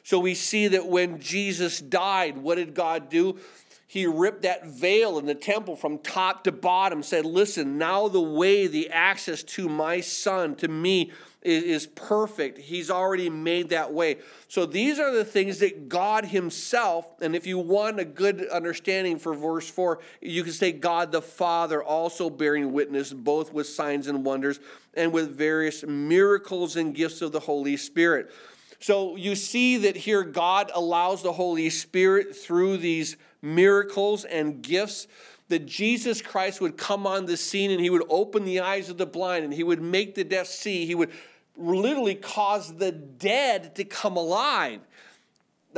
[0.08, 3.39] So we see that when Jesus died, what did God do?
[3.88, 8.22] He ripped that veil in the temple from top to bottom, said, Listen, now the
[8.22, 12.58] way, the access to my son, to me, is, perfect.
[12.58, 14.20] He's already made that way.
[14.48, 19.20] So these are the things that God Himself, and if you want a good understanding
[19.20, 24.08] for verse 4, you can say God the Father also bearing witness, both with signs
[24.08, 24.62] and wonders
[24.93, 28.32] and with various miracles and gifts of the Holy Spirit.
[28.80, 35.08] So you see that here God allows the Holy Spirit through these miracles and gifts
[35.50, 38.98] that Jesus Christ would come on the scene and he would open the eyes of
[38.98, 40.86] the blind and he would make the deaf see.
[40.86, 41.12] He would
[41.56, 44.82] literally cause the dead to come alive.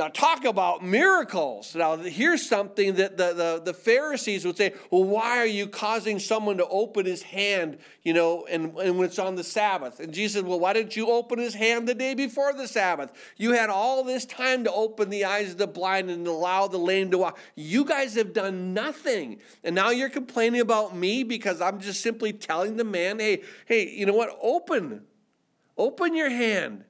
[0.00, 1.74] Now, talk about miracles.
[1.74, 6.18] Now, here's something that the, the, the, Pharisees would say, well, why are you causing
[6.18, 10.00] someone to open his hand, you know, and, and when it's on the Sabbath?
[10.00, 13.12] And Jesus said, well, why didn't you open his hand the day before the Sabbath?
[13.36, 16.78] You had all this time to open the eyes of the blind and allow the
[16.78, 17.38] lame to walk.
[17.54, 19.42] You guys have done nothing.
[19.62, 23.90] And now you're complaining about me because I'm just simply telling the man, hey, hey,
[23.90, 24.34] you know what?
[24.40, 25.02] Open.
[25.76, 26.84] Open your hand.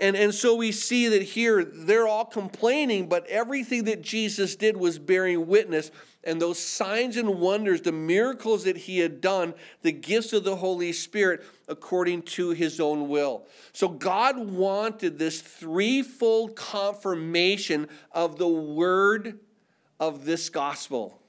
[0.00, 4.76] And, and so we see that here they're all complaining, but everything that Jesus did
[4.76, 5.90] was bearing witness.
[6.22, 10.56] And those signs and wonders, the miracles that he had done, the gifts of the
[10.56, 13.46] Holy Spirit according to his own will.
[13.72, 19.40] So God wanted this threefold confirmation of the word
[19.98, 21.20] of this gospel.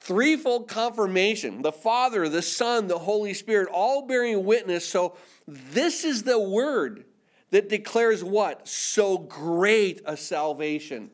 [0.00, 4.86] Threefold confirmation the Father, the Son, the Holy Spirit, all bearing witness.
[4.86, 5.16] So
[5.46, 7.04] this is the word
[7.54, 8.66] that declares what?
[8.66, 11.12] So great a salvation.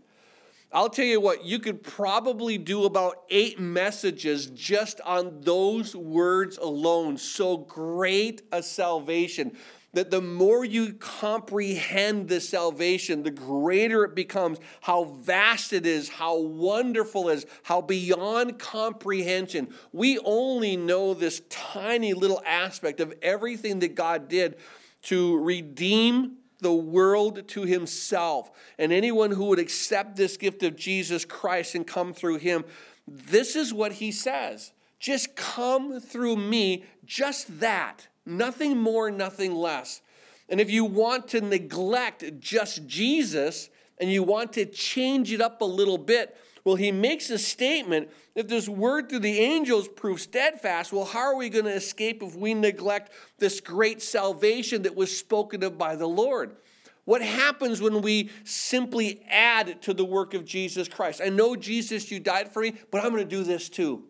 [0.72, 6.56] I'll tell you what, you could probably do about eight messages just on those words
[6.56, 7.18] alone.
[7.18, 9.54] So great a salvation.
[9.92, 16.08] That the more you comprehend the salvation, the greater it becomes, how vast it is,
[16.08, 19.74] how wonderful it is, how beyond comprehension.
[19.92, 24.56] We only know this tiny little aspect of everything that God did
[25.02, 28.50] to redeem the world to himself.
[28.78, 32.64] And anyone who would accept this gift of Jesus Christ and come through him,
[33.06, 34.72] this is what he says.
[34.98, 38.08] Just come through me, just that.
[38.26, 40.02] Nothing more, nothing less.
[40.48, 45.60] And if you want to neglect just Jesus and you want to change it up
[45.62, 50.22] a little bit, well, he makes a statement if this word through the angels proves
[50.22, 54.94] steadfast, well, how are we going to escape if we neglect this great salvation that
[54.94, 56.56] was spoken of by the Lord?
[57.04, 61.20] What happens when we simply add to the work of Jesus Christ?
[61.24, 64.04] I know, Jesus, you died for me, but I'm going to do this too.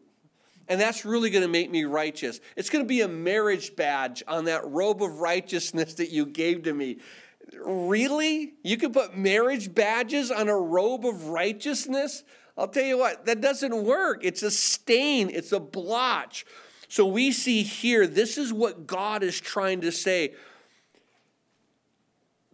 [0.69, 2.41] And that's really going to make me righteous.
[2.57, 6.65] It's going to be a merit badge on that robe of righteousness that you gave
[6.65, 6.99] to me.
[7.59, 8.55] Really?
[8.63, 12.23] You could put merit badges on a robe of righteousness?
[12.61, 14.21] I'll tell you what, that doesn't work.
[14.23, 16.45] It's a stain, it's a blotch.
[16.89, 20.35] So we see here, this is what God is trying to say.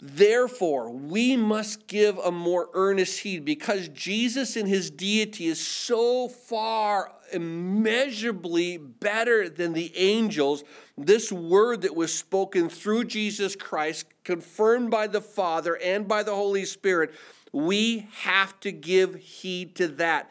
[0.00, 6.28] Therefore, we must give a more earnest heed because Jesus in his deity is so
[6.28, 10.62] far immeasurably better than the angels.
[10.96, 16.34] This word that was spoken through Jesus Christ, confirmed by the Father and by the
[16.34, 17.12] Holy Spirit,
[17.52, 20.30] we have to give heed to that.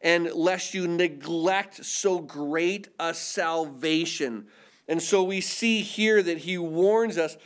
[0.00, 4.46] And lest you neglect so great a salvation.
[4.88, 7.36] And so we see here that he warns us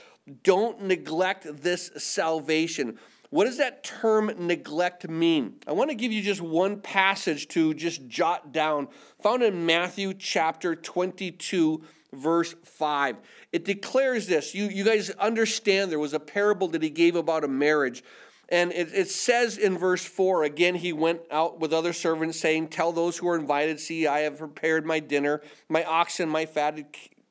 [0.43, 2.99] don't neglect this salvation.
[3.31, 5.55] What does that term neglect mean?
[5.67, 8.89] I want to give you just one passage to just jot down,
[9.23, 13.17] found in Matthew chapter 22, verse 5.
[13.53, 14.53] It declares this.
[14.55, 18.03] You, you guys understand there was a parable that he gave about a marriage.
[18.51, 22.69] And it, it says in verse 4 again, he went out with other servants, saying,
[22.69, 25.41] Tell those who are invited, see, I have prepared my dinner.
[25.69, 26.87] My oxen, my fatted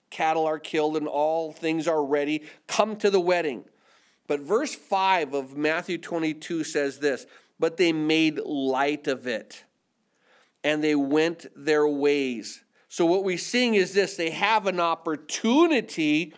[0.09, 2.43] cattle are killed, and all things are ready.
[2.67, 3.65] Come to the wedding.
[4.27, 7.25] But verse 5 of Matthew 22 says this
[7.59, 9.65] But they made light of it,
[10.63, 12.63] and they went their ways.
[12.87, 16.33] So, what we're seeing is this they have an opportunity,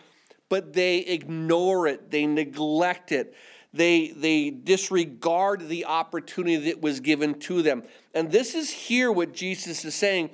[0.48, 3.34] but they ignore it, they neglect it.
[3.74, 7.84] They, they disregard the opportunity that was given to them.
[8.14, 10.30] And this is here what Jesus is saying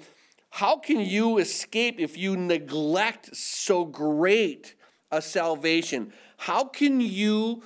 [0.51, 4.75] how can you escape if you neglect so great
[5.11, 6.13] a salvation?
[6.37, 7.63] How can you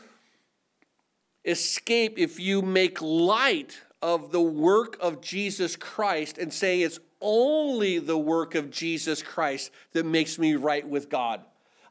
[1.44, 7.98] escape if you make light of the work of Jesus Christ and say it's only
[7.98, 11.42] the work of Jesus Christ that makes me right with God?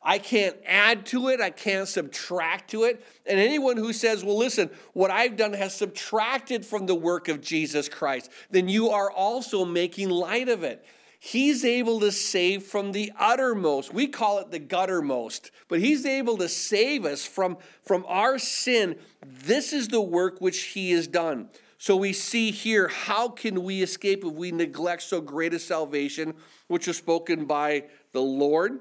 [0.04, 3.06] I can't add to it, I can't subtract to it.
[3.28, 7.40] And anyone who says, well, listen, what I've done has subtracted from the work of
[7.40, 10.84] Jesus Christ, then you are also making light of it.
[11.20, 13.94] He's able to save from the uttermost.
[13.94, 18.96] We call it the guttermost, but He's able to save us from, from our sin.
[19.24, 21.50] This is the work which He has done.
[21.78, 26.34] So we see here how can we escape if we neglect so great a salvation,
[26.68, 27.84] which was spoken by
[28.14, 28.80] the Lord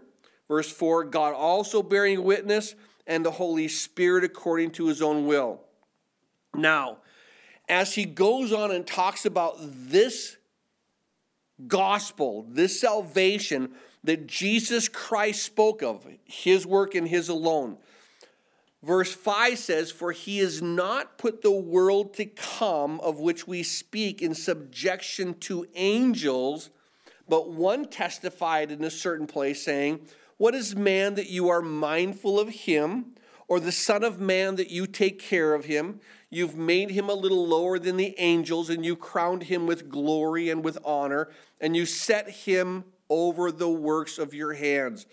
[0.50, 2.74] Verse 4 God also bearing witness,
[3.06, 5.60] and the Holy Spirit according to his own will.
[6.56, 6.98] Now,
[7.68, 10.36] as he goes on and talks about this
[11.68, 13.70] gospel, this salvation
[14.02, 17.76] that Jesus Christ spoke of, his work and his alone.
[18.82, 23.62] Verse 5 says, For he has not put the world to come of which we
[23.62, 26.70] speak in subjection to angels,
[27.28, 30.00] but one testified in a certain place, saying,
[30.40, 33.12] what is man that you are mindful of him,
[33.46, 36.00] or the Son of Man that you take care of him?
[36.30, 40.48] You've made him a little lower than the angels, and you crowned him with glory
[40.48, 41.28] and with honor,
[41.60, 45.04] and you set him over the works of your hands.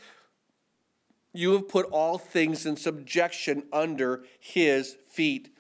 [1.34, 5.54] You have put all things in subjection under his feet.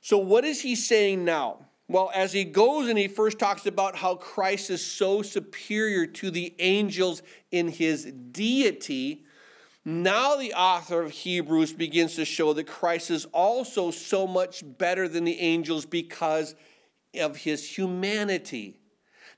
[0.00, 1.66] So, what is he saying now?
[1.90, 6.30] Well, as he goes and he first talks about how Christ is so superior to
[6.30, 9.24] the angels in his deity,
[9.84, 15.08] now the author of Hebrews begins to show that Christ is also so much better
[15.08, 16.54] than the angels because
[17.18, 18.76] of his humanity.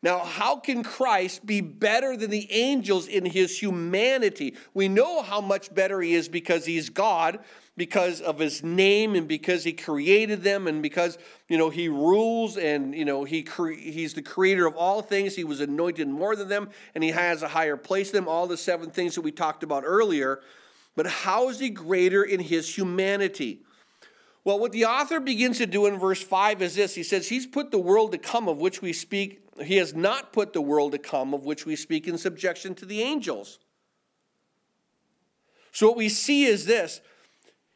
[0.03, 4.57] Now, how can Christ be better than the angels in his humanity?
[4.75, 7.39] We know how much better he is because he's God,
[7.77, 11.17] because of his name and because he created them and because
[11.49, 15.37] you know he rules and you know he cre- he's the creator of all things.
[15.37, 18.29] He was anointed more than them and he has a higher place than them.
[18.29, 20.41] All the seven things that we talked about earlier.
[20.95, 23.63] But how is he greater in his humanity?
[24.45, 26.95] Well what the author begins to do in verse 5 is this.
[26.95, 29.41] He says he's put the world to come of which we speak.
[29.65, 32.85] He has not put the world to come of which we speak in subjection to
[32.85, 33.59] the angels.
[35.73, 37.01] So what we see is this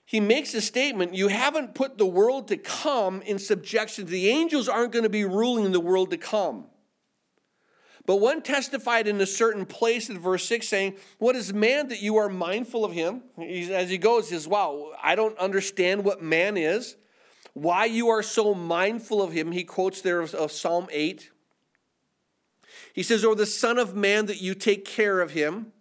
[0.07, 4.07] he makes a statement you haven't put the world to come in subjection.
[4.07, 6.66] The angels aren't going to be ruling the world to come.
[8.07, 12.01] But one testified in a certain place in verse 6 saying, What is man that
[12.01, 13.25] you are mindful of him?
[13.37, 16.95] as he goes, he says, Wow, I don't understand what man is,
[17.53, 19.51] why you are so mindful of him.
[19.51, 21.33] He quotes there of Psalm 8.
[22.92, 25.73] He says, Or the Son of Man that you take care of him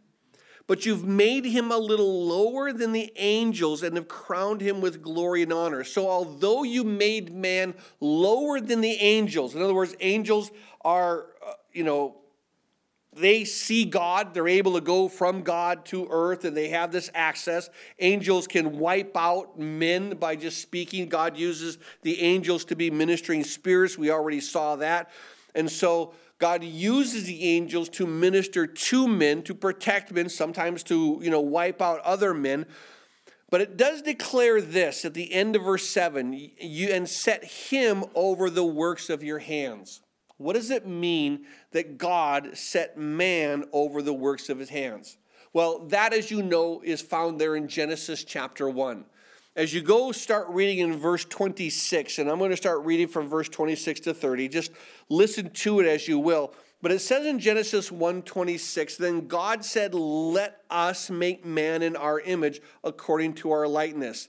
[0.68, 5.02] but you've made him a little lower than the angels and have crowned him with
[5.02, 5.84] glory and honor.
[5.84, 10.52] So, although you made man lower than the angels, in other words, angels
[10.84, 12.18] are, uh, you know,
[13.14, 17.10] they see God, they're able to go from God to earth, and they have this
[17.14, 17.70] access.
[18.00, 21.08] Angels can wipe out men by just speaking.
[21.08, 23.98] God uses the angels to be ministering spirits.
[23.98, 25.12] We already saw that.
[25.54, 31.20] And so, God uses the angels to minister to men, to protect men, sometimes to,
[31.22, 32.66] you know, wipe out other men.
[33.50, 38.04] But it does declare this at the end of verse 7 you, and set him
[38.14, 40.02] over the works of your hands.
[40.38, 45.18] What does it mean that God set man over the works of his hands?
[45.54, 49.06] Well, that, as you know, is found there in Genesis chapter 1.
[49.56, 53.30] As you go start reading in verse 26, and I'm going to start reading from
[53.30, 54.72] verse 26 to 30, just
[55.08, 56.54] listen to it as you will.
[56.82, 62.20] But it says in Genesis 1:26, then God said, "Let us make man in our
[62.20, 64.28] image according to our likeness.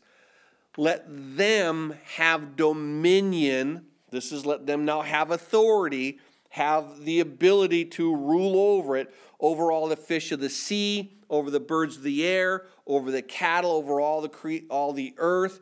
[0.76, 6.20] Let them have dominion this is let them now have authority,
[6.50, 11.50] have the ability to rule over it, over all the fish of the sea, over
[11.50, 15.60] the birds of the air, over the cattle, over all the cre- all the earth,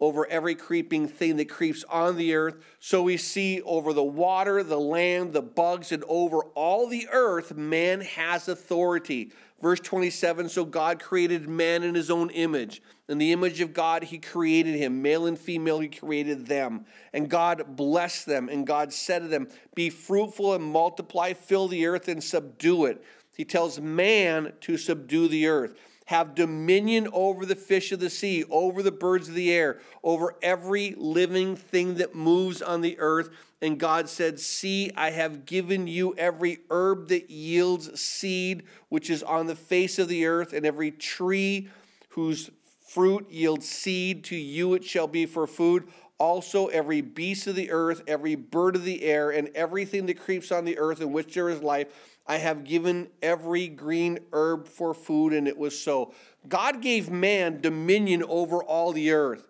[0.00, 2.56] over every creeping thing that creeps on the earth.
[2.80, 7.54] So we see over the water, the land, the bugs, and over all the earth,
[7.56, 9.32] man has authority.
[9.62, 12.82] Verse 27 So God created man in his own image.
[13.08, 15.00] In the image of God, he created him.
[15.00, 16.84] Male and female, he created them.
[17.12, 18.48] And God blessed them.
[18.48, 23.02] And God said to them, Be fruitful and multiply, fill the earth and subdue it.
[23.34, 25.74] He tells man to subdue the earth
[26.06, 30.36] have dominion over the fish of the sea, over the birds of the air, over
[30.40, 33.28] every living thing that moves on the earth.
[33.60, 39.22] And God said, See, I have given you every herb that yields seed, which is
[39.22, 41.68] on the face of the earth, and every tree
[42.10, 42.50] whose
[42.86, 45.88] fruit yields seed, to you it shall be for food.
[46.18, 50.52] Also, every beast of the earth, every bird of the air, and everything that creeps
[50.52, 54.94] on the earth in which there is life I have given every green herb for
[54.94, 56.12] food, and it was so.
[56.48, 59.46] God gave man dominion over all the earth.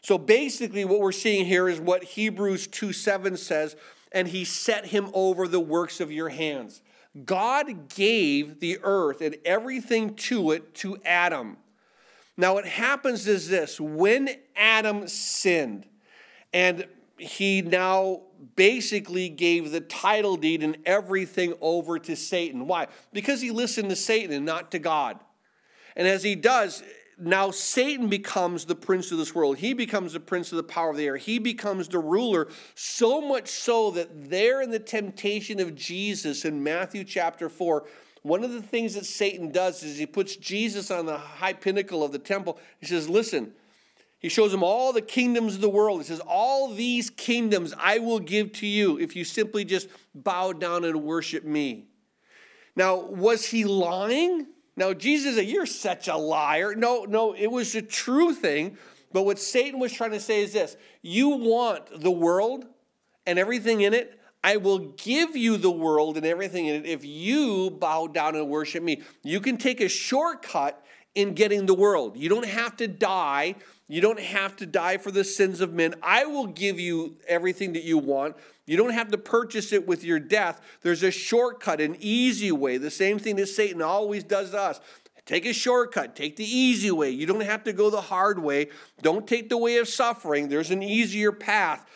[0.00, 3.76] So basically, what we're seeing here is what Hebrews 2 7 says,
[4.12, 6.80] and he set him over the works of your hands.
[7.24, 11.56] God gave the earth and everything to it to Adam.
[12.36, 15.86] Now, what happens is this when Adam sinned,
[16.52, 16.86] and
[17.18, 18.22] he now
[18.56, 22.66] basically gave the title deed and everything over to Satan.
[22.66, 22.86] Why?
[23.12, 25.18] Because he listened to Satan and not to God.
[25.96, 26.82] And as he does,
[27.18, 29.58] now Satan becomes the prince of this world.
[29.58, 31.16] He becomes the prince of the power of the air.
[31.16, 36.62] He becomes the ruler, so much so that there in the temptation of Jesus in
[36.62, 37.84] Matthew chapter 4,
[38.22, 42.04] one of the things that Satan does is he puts Jesus on the high pinnacle
[42.04, 42.58] of the temple.
[42.78, 43.52] He says, Listen,
[44.18, 46.00] he shows him all the kingdoms of the world.
[46.00, 50.52] He says, All these kingdoms I will give to you if you simply just bow
[50.52, 51.86] down and worship me.
[52.74, 54.46] Now, was he lying?
[54.76, 56.74] Now, Jesus said, You're such a liar.
[56.74, 58.76] No, no, it was a true thing.
[59.12, 62.66] But what Satan was trying to say is this You want the world
[63.24, 64.14] and everything in it.
[64.42, 68.48] I will give you the world and everything in it if you bow down and
[68.48, 69.02] worship me.
[69.22, 72.16] You can take a shortcut in getting the world.
[72.16, 73.56] You don't have to die
[73.88, 75.94] you don't have to die for the sins of men.
[76.02, 78.36] I will give you everything that you want.
[78.66, 80.60] You don't have to purchase it with your death.
[80.82, 82.76] There's a shortcut, an easy way.
[82.76, 84.80] The same thing that Satan always does to us.
[85.24, 87.10] Take a shortcut, take the easy way.
[87.10, 88.68] You don't have to go the hard way.
[89.02, 90.48] Don't take the way of suffering.
[90.48, 91.86] There's an easier path.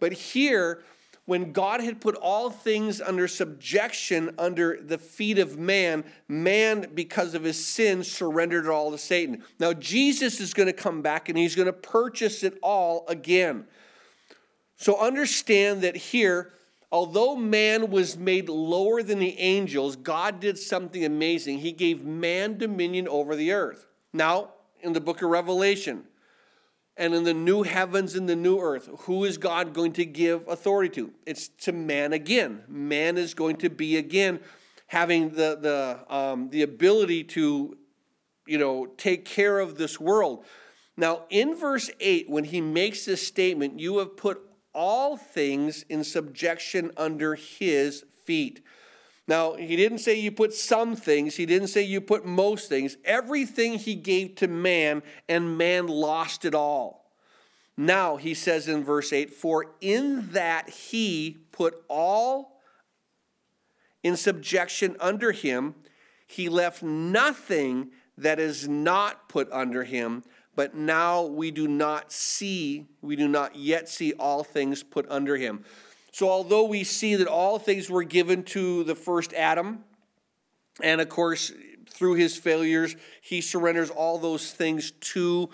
[0.00, 0.82] But here,
[1.28, 7.34] when God had put all things under subjection under the feet of man, man, because
[7.34, 9.44] of his sin, surrendered it all to Satan.
[9.60, 13.66] Now, Jesus is going to come back and he's going to purchase it all again.
[14.76, 16.50] So, understand that here,
[16.90, 21.58] although man was made lower than the angels, God did something amazing.
[21.58, 23.86] He gave man dominion over the earth.
[24.14, 26.04] Now, in the book of Revelation,
[26.98, 30.46] and in the new heavens and the new earth, who is God going to give
[30.48, 31.12] authority to?
[31.24, 32.64] It's to man again.
[32.66, 34.40] Man is going to be again
[34.88, 37.76] having the, the, um, the ability to,
[38.46, 40.44] you know, take care of this world.
[40.96, 44.40] Now, in verse 8, when he makes this statement, you have put
[44.74, 48.60] all things in subjection under his feet.
[49.28, 52.96] Now, he didn't say you put some things, he didn't say you put most things.
[53.04, 57.12] Everything he gave to man, and man lost it all.
[57.76, 62.62] Now, he says in verse 8, For in that he put all
[64.02, 65.74] in subjection under him,
[66.26, 70.24] he left nothing that is not put under him.
[70.56, 75.36] But now we do not see, we do not yet see all things put under
[75.36, 75.64] him.
[76.12, 79.84] So, although we see that all things were given to the first Adam,
[80.82, 81.52] and of course,
[81.90, 85.50] through his failures, he surrenders all those things to,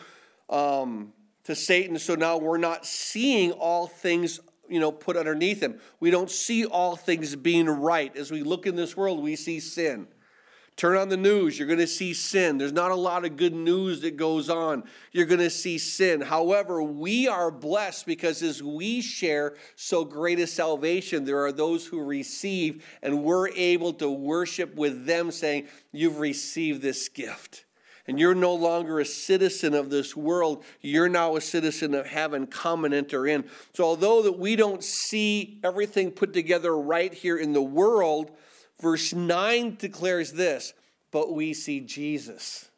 [0.50, 1.12] um,
[1.44, 1.98] to Satan.
[1.98, 5.78] So now we're not seeing all things you know put underneath him.
[6.00, 8.14] We don't see all things being right.
[8.16, 10.06] As we look in this world we see sin
[10.76, 12.58] Turn on the news, you're going to see sin.
[12.58, 14.82] There's not a lot of good news that goes on.
[15.12, 16.20] You're going to see sin.
[16.20, 21.86] However, we are blessed because as we share so great a salvation, there are those
[21.86, 27.64] who receive, and we're able to worship with them, saying, You've received this gift.
[28.06, 30.64] And you're no longer a citizen of this world.
[30.80, 32.46] You're now a citizen of heaven.
[32.46, 33.44] Come and enter in.
[33.72, 38.32] So, although that we don't see everything put together right here in the world,
[38.84, 40.74] Verse 9 declares this,
[41.10, 42.68] but we see Jesus.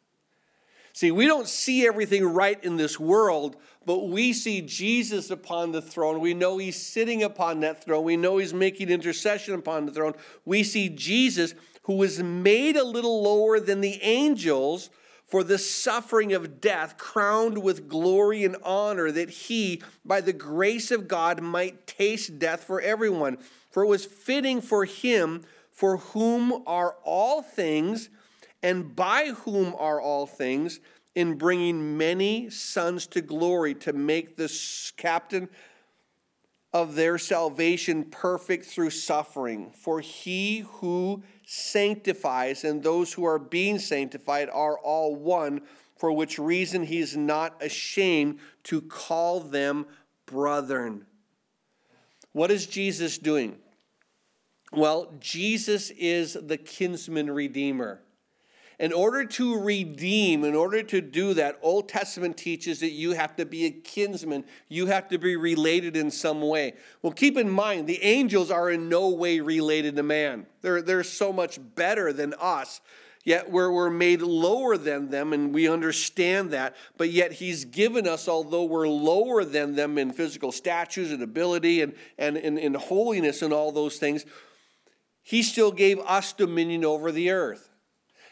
[0.93, 5.81] See, we don't see everything right in this world, but we see Jesus upon the
[5.81, 6.21] throne.
[6.21, 8.05] We know he's sitting upon that throne.
[8.05, 10.13] We know he's making intercession upon the throne.
[10.45, 14.89] We see Jesus, who was made a little lower than the angels
[15.25, 20.89] for the suffering of death, crowned with glory and honor, that he, by the grace
[20.89, 23.39] of God, might taste death for everyone.
[23.69, 25.43] For it was fitting for him
[25.77, 28.09] for whom are all things,
[28.63, 30.79] and by whom are all things,
[31.13, 34.51] in bringing many sons to glory, to make the
[34.97, 35.47] captain
[36.73, 39.69] of their salvation perfect through suffering.
[39.69, 45.61] For he who sanctifies and those who are being sanctified are all one,
[45.95, 49.85] for which reason he is not ashamed to call them
[50.25, 51.05] brethren.
[52.31, 53.59] What is Jesus doing?
[54.71, 58.01] Well, Jesus is the kinsman redeemer.
[58.79, 63.35] In order to redeem, in order to do that, Old Testament teaches that you have
[63.37, 64.45] to be a kinsman.
[64.69, 66.73] You have to be related in some way.
[67.01, 70.45] Well, keep in mind, the angels are in no way related to man.
[70.61, 72.79] They're, they're so much better than us.
[73.23, 76.75] Yet we're, we're made lower than them, and we understand that.
[76.97, 81.81] But yet He's given us, although we're lower than them in physical statues and ability
[81.81, 84.23] and, and in, in holiness and all those things,
[85.27, 87.69] he still gave us dominion over the earth.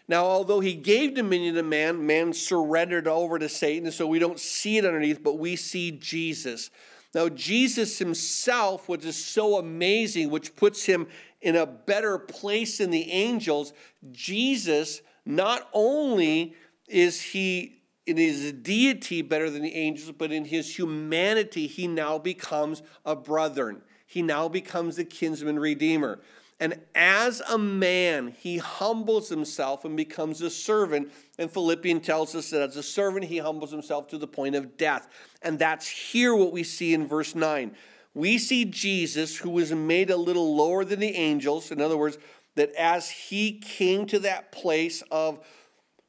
[0.08, 4.39] Now, although he gave dominion to man, man surrendered over to Satan, so we don't
[4.39, 6.70] see it underneath, but we see Jesus.
[7.14, 11.08] Now, Jesus himself, which is so amazing, which puts him
[11.41, 13.74] in a better place than the angels,
[14.14, 16.56] Jesus, not only
[16.88, 22.18] is he in his deity better than the angels, but in his humanity, he now
[22.18, 23.82] becomes a brethren.
[24.08, 26.22] He now becomes the kinsman redeemer.
[26.60, 31.12] And as a man, he humbles himself and becomes a servant.
[31.38, 34.78] And Philippians tells us that as a servant, he humbles himself to the point of
[34.78, 35.08] death.
[35.41, 37.76] And that's here what we see in verse 9.
[38.14, 41.72] We see Jesus, who was made a little lower than the angels.
[41.72, 42.18] In other words,
[42.56, 45.45] that as he came to that place of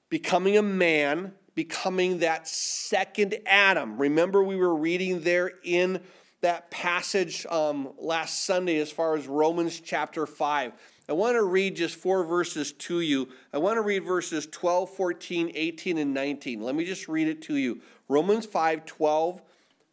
[0.09, 3.99] becoming a man, becoming that second Adam.
[3.99, 6.01] Remember, we were reading there in
[6.47, 10.73] that passage um, last Sunday as far as Romans chapter 5.
[11.09, 13.29] I want to read just four verses to you.
[13.53, 16.63] I want to read verses 12, 14, 18, and 19.
[16.63, 17.81] Let me just read it to you.
[18.09, 19.43] Romans 5, 12,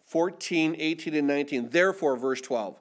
[0.06, 1.70] 14, 18, and 19.
[1.72, 2.80] Therefore, verse 12.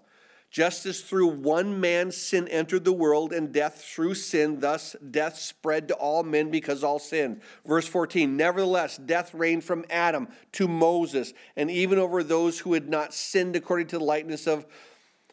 [0.52, 5.38] Just as through one man sin entered the world, and death through sin, thus death
[5.38, 7.40] spread to all men because all sinned.
[7.66, 12.90] Verse 14 Nevertheless, death reigned from Adam to Moses, and even over those who had
[12.90, 14.66] not sinned according to the likeness of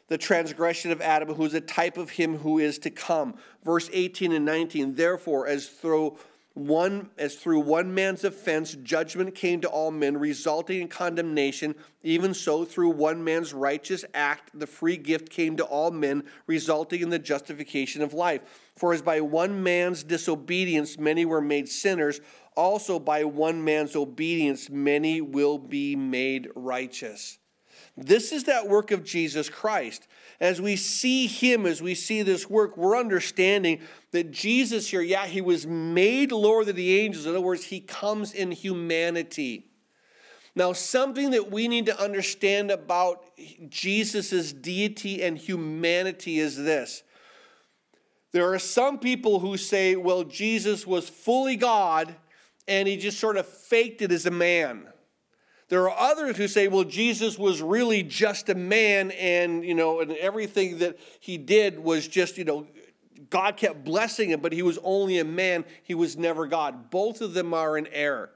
[0.07, 3.35] the transgression of Adam, who is a type of him who is to come.
[3.61, 6.17] Verse 18 and 19 Therefore, as through
[6.53, 11.75] one as through one man's offense judgment came to all men resulting in condemnation.
[12.03, 17.01] Even so through one man's righteous act the free gift came to all men resulting
[17.01, 18.69] in the justification of life.
[18.75, 22.19] For as by one man's disobedience many were made sinners
[22.55, 27.37] also by one man's obedience many will be made righteous
[27.97, 30.07] this is that work of Jesus Christ.
[30.39, 33.81] As we see him, as we see this work, we're understanding
[34.11, 37.25] that Jesus here, yeah, he was made lower than the angels.
[37.25, 39.65] In other words, he comes in humanity.
[40.55, 43.23] Now, something that we need to understand about
[43.69, 47.03] Jesus' deity and humanity is this.
[48.31, 52.15] There are some people who say, well, Jesus was fully God
[52.67, 54.87] and he just sort of faked it as a man.
[55.69, 60.01] There are others who say, well, Jesus was really just a man and, you know,
[60.01, 62.65] and everything that he did was just, you know,
[63.29, 65.63] God kept blessing him, but he was only a man.
[65.83, 66.89] He was never God.
[66.89, 68.31] Both of them are in error.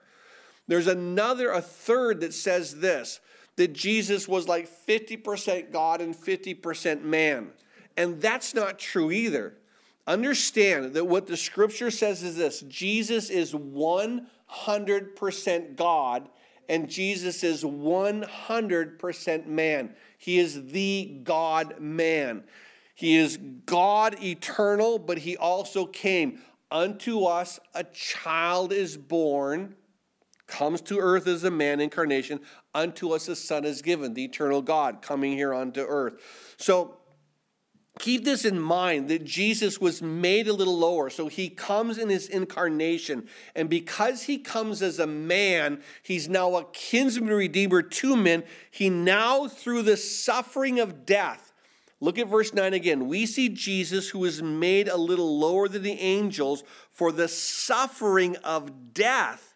[0.67, 3.19] There's another, a third that says this
[3.55, 7.51] that Jesus was like 50% God and 50% man.
[7.95, 9.59] And that's not true either.
[10.07, 16.29] Understand that what the scripture says is this Jesus is 100% God
[16.69, 19.95] and Jesus is 100% man.
[20.17, 22.43] He is the God man.
[22.95, 26.39] He is God eternal, but he also came
[26.73, 29.75] Unto us a child is born,
[30.47, 32.39] comes to earth as a man incarnation.
[32.73, 36.55] Unto us a son is given, the eternal God coming here onto earth.
[36.57, 36.97] So
[37.99, 41.09] keep this in mind that Jesus was made a little lower.
[41.09, 43.27] So he comes in his incarnation.
[43.55, 48.43] And because he comes as a man, he's now a kinsman redeemer to men.
[48.71, 51.53] He now, through the suffering of death,
[52.03, 53.07] Look at verse 9 again.
[53.07, 58.35] We see Jesus who is made a little lower than the angels for the suffering
[58.43, 59.52] of death,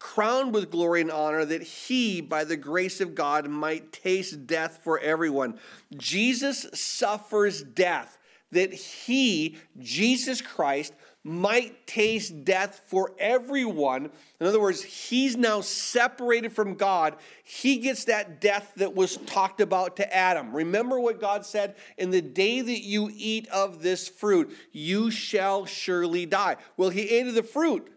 [0.00, 4.80] crowned with glory and honor, that he, by the grace of God, might taste death
[4.82, 5.60] for everyone.
[5.96, 8.18] Jesus suffers death,
[8.50, 14.10] that he, Jesus Christ, might taste death for everyone.
[14.40, 17.16] In other words, he's now separated from God.
[17.44, 20.56] He gets that death that was talked about to Adam.
[20.56, 21.76] Remember what God said?
[21.98, 26.56] In the day that you eat of this fruit, you shall surely die.
[26.78, 27.92] Well, he ate of the fruit.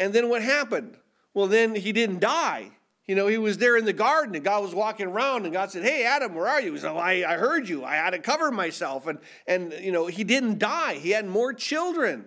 [0.00, 0.96] And then what happened?
[1.34, 2.70] Well, then he didn't die.
[3.06, 5.70] You know, he was there in the garden and God was walking around and God
[5.70, 6.72] said, Hey, Adam, where are you?
[6.72, 7.84] He said, I, I heard you.
[7.84, 9.06] I had to cover myself.
[9.06, 10.94] And, and, you know, he didn't die.
[10.94, 12.24] He had more children.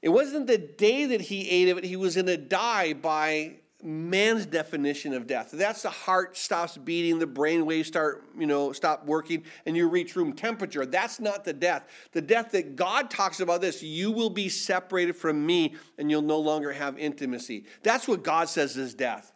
[0.00, 3.56] It wasn't the day that he ate of it, he was going to die by
[3.86, 5.52] man's definition of death.
[5.52, 9.88] That's the heart stops beating, the brain waves start, you know, stop working, and you
[9.88, 10.84] reach room temperature.
[10.84, 11.84] That's not the death.
[12.12, 16.22] The death that God talks about this, you will be separated from me and you'll
[16.22, 17.64] no longer have intimacy.
[17.82, 19.32] That's what God says is death.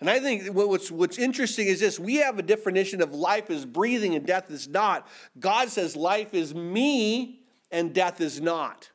[0.00, 3.64] And I think what's, what's interesting is this we have a definition of life is
[3.64, 5.08] breathing and death is not.
[5.40, 7.40] God says life is me
[7.70, 8.90] and death is not.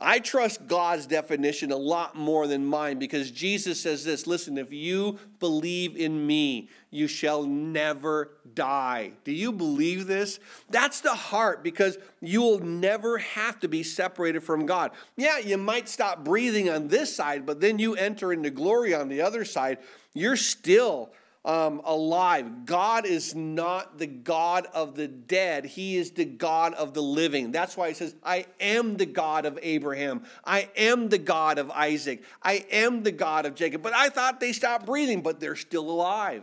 [0.00, 4.72] I trust God's definition a lot more than mine because Jesus says this listen, if
[4.72, 9.12] you believe in me, you shall never die.
[9.24, 10.38] Do you believe this?
[10.70, 14.92] That's the heart because you will never have to be separated from God.
[15.16, 19.08] Yeah, you might stop breathing on this side, but then you enter into glory on
[19.08, 19.78] the other side.
[20.14, 21.10] You're still
[21.48, 22.66] um, alive.
[22.66, 27.50] God is not the God of the dead, He is the God of the living.
[27.50, 30.24] That's why He says, I am the God of Abraham.
[30.44, 32.22] I am the God of Isaac.
[32.42, 33.82] I am the God of Jacob.
[33.82, 36.42] But I thought they stopped breathing, but they're still alive.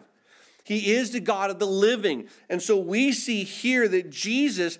[0.64, 2.28] He is the God of the living.
[2.50, 4.80] And so we see here that Jesus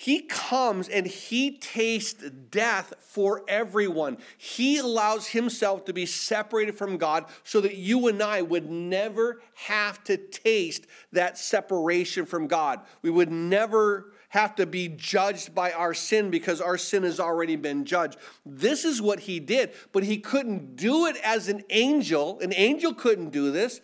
[0.00, 4.16] he comes and he tastes death for everyone.
[4.38, 9.42] He allows himself to be separated from God so that you and I would never
[9.66, 12.80] have to taste that separation from God.
[13.02, 17.56] We would never have to be judged by our sin because our sin has already
[17.56, 18.16] been judged.
[18.46, 22.40] This is what he did, but he couldn't do it as an angel.
[22.40, 23.82] An angel couldn't do this.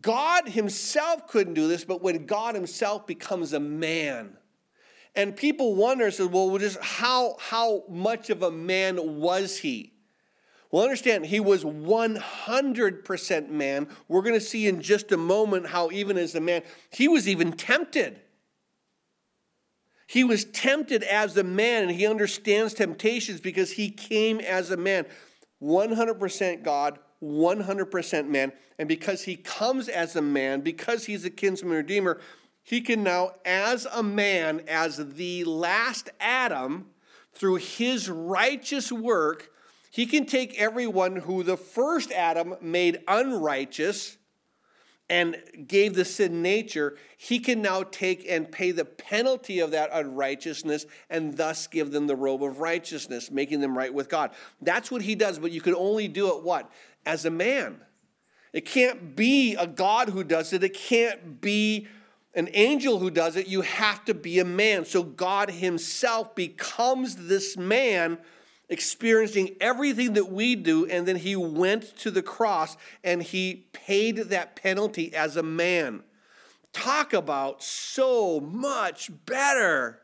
[0.00, 4.36] God himself couldn't do this, but when God himself becomes a man,
[5.14, 9.92] and people wonder, said, well, just how, how much of a man was he?
[10.70, 13.88] Well, understand, he was 100% man.
[14.08, 17.28] We're going to see in just a moment how, even as a man, he was
[17.28, 18.20] even tempted.
[20.06, 24.78] He was tempted as a man, and he understands temptations because he came as a
[24.78, 25.04] man.
[25.62, 28.52] 100% God, 100% man.
[28.78, 32.18] And because he comes as a man, because he's a kinsman redeemer,
[32.62, 36.86] he can now, as a man, as the last Adam,
[37.34, 39.50] through his righteous work,
[39.90, 44.16] he can take everyone who the first Adam made unrighteous
[45.10, 45.36] and
[45.66, 50.86] gave the sin nature, he can now take and pay the penalty of that unrighteousness
[51.10, 54.30] and thus give them the robe of righteousness, making them right with God.
[54.62, 56.70] That's what he does, but you can only do it what?
[57.04, 57.82] As a man.
[58.54, 61.88] It can't be a God who does it, it can't be
[62.34, 64.84] an angel who does it, you have to be a man.
[64.84, 68.18] So God Himself becomes this man,
[68.68, 74.16] experiencing everything that we do, and then He went to the cross and He paid
[74.16, 76.02] that penalty as a man.
[76.72, 80.00] Talk about so much better.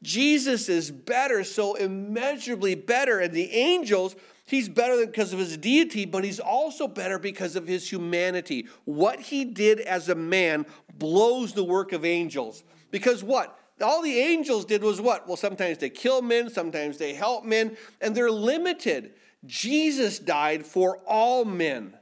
[0.00, 3.18] Jesus is better, so immeasurably better.
[3.18, 4.16] And the angels,
[4.46, 8.66] he's better because of his deity, but he's also better because of his humanity.
[8.84, 12.64] What he did as a man blows the work of angels.
[12.90, 13.58] Because what?
[13.80, 15.26] All the angels did was what?
[15.26, 19.14] Well, sometimes they kill men, sometimes they help men, and they're limited.
[19.44, 21.94] Jesus died for all men.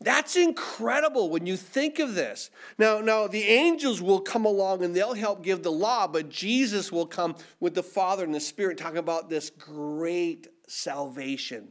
[0.00, 2.50] That's incredible when you think of this.
[2.78, 6.92] Now, now the angels will come along and they'll help give the law, but Jesus
[6.92, 11.68] will come with the Father and the Spirit talking about this great salvation.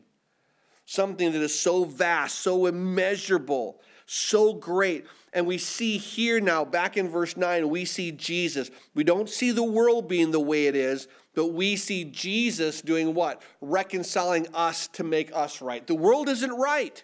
[0.86, 5.06] Something that is so vast, so immeasurable, so great.
[5.34, 8.72] And we see here now, back in verse 9, we see Jesus.
[8.96, 13.14] We don't see the world being the way it is, But we see Jesus doing
[13.14, 13.44] what?
[13.62, 15.86] Reconciling us to make us right.
[15.86, 17.04] The world isn't right.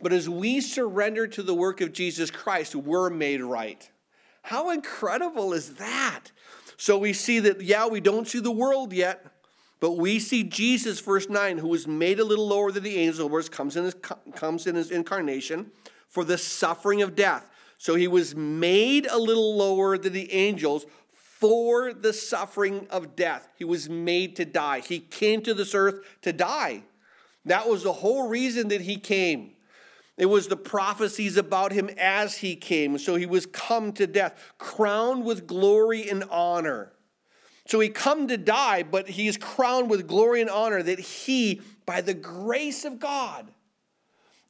[0.00, 3.86] But as we surrender to the work of Jesus Christ, we're made right.
[4.40, 6.32] How incredible is that?
[6.78, 9.29] So we see that, yeah, we don't see the world yet,
[9.80, 13.48] but we see Jesus, verse 9, who was made a little lower than the angels,
[13.48, 13.96] comes in his,
[14.34, 15.72] comes in his incarnation
[16.08, 17.50] for the suffering of death.
[17.78, 23.48] So he was made a little lower than the angels for the suffering of death.
[23.56, 24.80] He was made to die.
[24.80, 26.82] He came to this earth to die.
[27.46, 29.52] That was the whole reason that he came.
[30.18, 32.98] It was the prophecies about him as he came.
[32.98, 36.92] So he was come to death, crowned with glory and honor.
[37.70, 41.60] So he come to die, but he is crowned with glory and honor that he,
[41.86, 43.46] by the grace of God,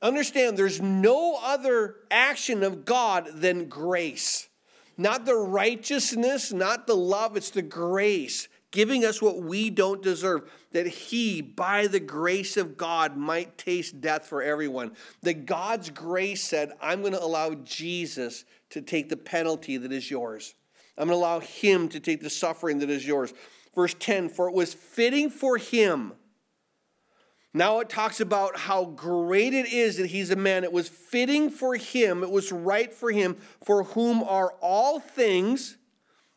[0.00, 4.48] understand there's no other action of God than grace.
[4.96, 10.50] Not the righteousness, not the love, it's the grace giving us what we don't deserve,
[10.72, 14.92] that he, by the grace of God, might taste death for everyone.
[15.22, 20.10] That God's grace said, I'm going to allow Jesus to take the penalty that is
[20.10, 20.54] yours.
[20.98, 23.32] I'm going to allow him to take the suffering that is yours.
[23.74, 26.12] Verse 10 For it was fitting for him.
[27.52, 30.62] Now it talks about how great it is that he's a man.
[30.62, 35.76] It was fitting for him, it was right for him, for whom are all things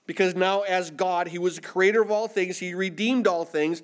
[0.05, 3.81] because now, as God, He was the creator of all things, He redeemed all things.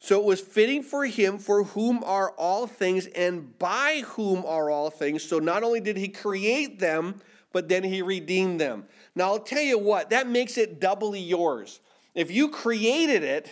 [0.00, 4.70] So it was fitting for Him, for whom are all things, and by whom are
[4.70, 5.22] all things.
[5.22, 7.20] So not only did He create them,
[7.52, 8.86] but then He redeemed them.
[9.20, 11.80] Now, I'll tell you what, that makes it doubly yours.
[12.14, 13.50] If you created it,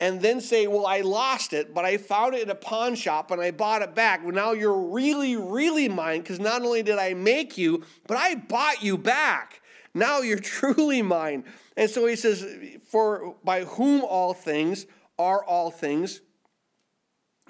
[0.00, 3.30] and then say, Well, I lost it, but I found it in a pawn shop
[3.30, 4.24] and I bought it back.
[4.24, 8.34] Well, now you're really, really mine because not only did I make you, but I
[8.34, 9.62] bought you back.
[9.94, 11.44] Now you're truly mine.
[11.76, 12.44] And so he says,
[12.90, 14.86] For by whom all things
[15.20, 16.20] are all things.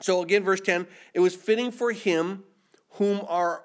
[0.01, 2.45] So again, verse 10 it was fitting for him
[2.91, 3.63] whom are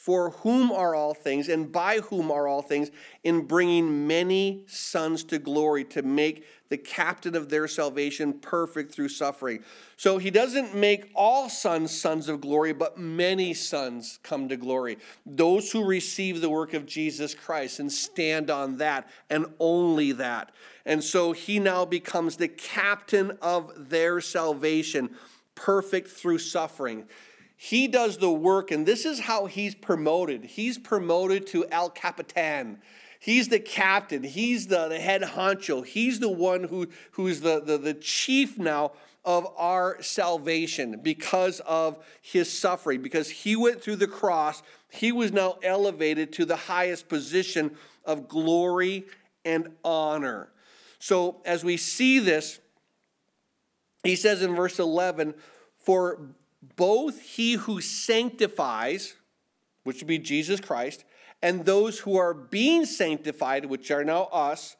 [0.00, 2.90] for whom are all things and by whom are all things
[3.22, 9.10] in bringing many sons to glory to make the captain of their salvation perfect through
[9.10, 9.62] suffering.
[9.98, 14.96] So he doesn't make all sons sons of glory but many sons come to glory.
[15.26, 20.50] Those who receive the work of jesus christ and stand on that and only that.
[20.86, 25.10] And so he now becomes the captain of their salvation
[25.54, 27.06] perfect through suffering
[27.62, 30.44] he does the work, and this is how he's promoted.
[30.44, 32.78] He's promoted to El Capitan.
[33.18, 34.22] He's the captain.
[34.22, 35.84] He's the, the head honcho.
[35.84, 38.92] He's the one who, who's the, the, the chief now
[39.26, 43.02] of our salvation because of his suffering.
[43.02, 48.26] Because he went through the cross, he was now elevated to the highest position of
[48.26, 49.04] glory
[49.44, 50.48] and honor.
[50.98, 52.58] So as we see this,
[54.02, 55.34] he says in verse 11,
[55.84, 56.20] For
[56.76, 59.14] both he who sanctifies,
[59.84, 61.04] which would be Jesus Christ,
[61.42, 64.76] and those who are being sanctified, which are now us,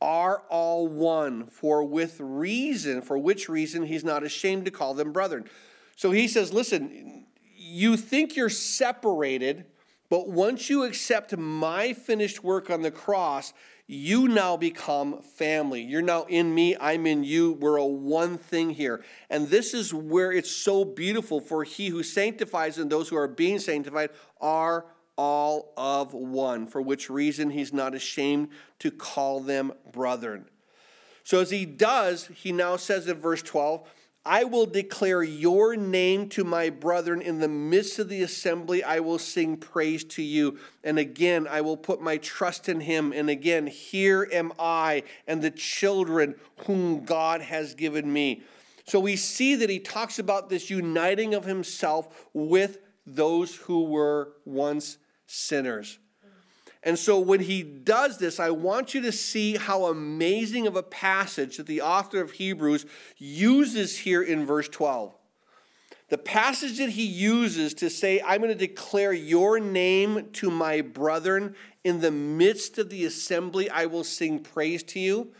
[0.00, 5.12] are all one, for with reason, for which reason he's not ashamed to call them
[5.12, 5.44] brethren.
[5.96, 7.26] So he says, listen,
[7.56, 9.66] you think you're separated,
[10.08, 13.52] but once you accept my finished work on the cross,
[13.90, 15.80] you now become family.
[15.80, 17.52] You're now in me, I'm in you.
[17.52, 19.02] We're a one thing here.
[19.30, 23.26] And this is where it's so beautiful for he who sanctifies and those who are
[23.26, 24.10] being sanctified
[24.42, 24.84] are
[25.16, 30.44] all of one, for which reason he's not ashamed to call them brethren.
[31.24, 33.88] So as he does, he now says in verse 12,
[34.24, 37.22] I will declare your name to my brethren.
[37.22, 40.58] In the midst of the assembly, I will sing praise to you.
[40.84, 43.12] And again, I will put my trust in him.
[43.12, 46.34] And again, here am I and the children
[46.66, 48.42] whom God has given me.
[48.86, 54.32] So we see that he talks about this uniting of himself with those who were
[54.44, 55.98] once sinners.
[56.82, 60.82] And so when he does this, I want you to see how amazing of a
[60.82, 65.14] passage that the author of Hebrews uses here in verse 12.
[66.08, 70.80] The passage that he uses to say, I'm going to declare your name to my
[70.80, 71.54] brethren
[71.84, 75.32] in the midst of the assembly, I will sing praise to you.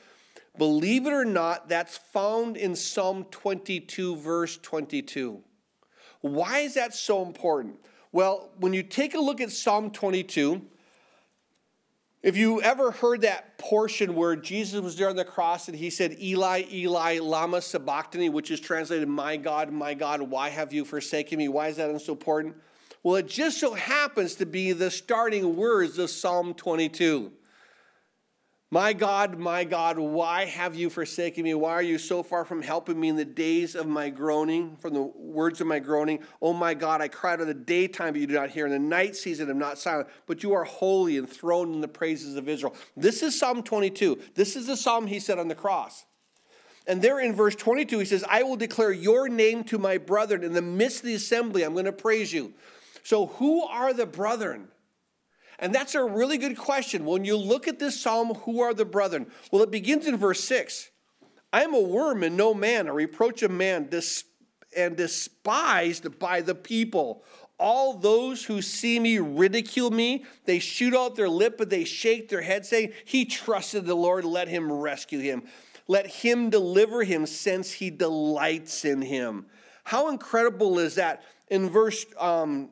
[0.58, 5.42] Believe it or not, that's found in Psalm 22, verse 22.
[6.20, 7.76] Why is that so important?
[8.12, 10.62] Well, when you take a look at Psalm 22,
[12.28, 15.88] if you ever heard that portion where Jesus was there on the cross and he
[15.88, 20.84] said, Eli, Eli, Lama Sabachthani, which is translated, My God, my God, why have you
[20.84, 21.48] forsaken me?
[21.48, 22.56] Why is that so important?
[23.02, 27.32] Well, it just so happens to be the starting words of Psalm 22.
[28.70, 31.54] My God, my God, why have you forsaken me?
[31.54, 34.92] Why are you so far from helping me in the days of my groaning, from
[34.92, 36.18] the words of my groaning?
[36.42, 38.66] Oh my God, I cried in the daytime, but you do not hear.
[38.66, 40.10] In the night season, I'm not silent.
[40.26, 42.76] But you are holy and throned in the praises of Israel.
[42.94, 44.18] This is Psalm 22.
[44.34, 46.04] This is the psalm he said on the cross.
[46.86, 50.44] And there in verse 22, he says, I will declare your name to my brethren.
[50.44, 52.52] In the midst of the assembly, I'm going to praise you.
[53.02, 54.68] So, who are the brethren?
[55.58, 57.04] And that's a really good question.
[57.04, 59.26] When you look at this psalm, who are the brethren?
[59.50, 60.90] Well, it begins in verse 6.
[61.52, 63.88] I am a worm and no man, a reproach of man,
[64.76, 67.24] and despised by the people.
[67.58, 70.24] All those who see me ridicule me.
[70.44, 74.24] They shoot out their lip, but they shake their head, saying, He trusted the Lord,
[74.24, 75.42] let him rescue him.
[75.88, 79.46] Let him deliver him, since he delights in him.
[79.84, 81.24] How incredible is that?
[81.48, 82.68] In verse um,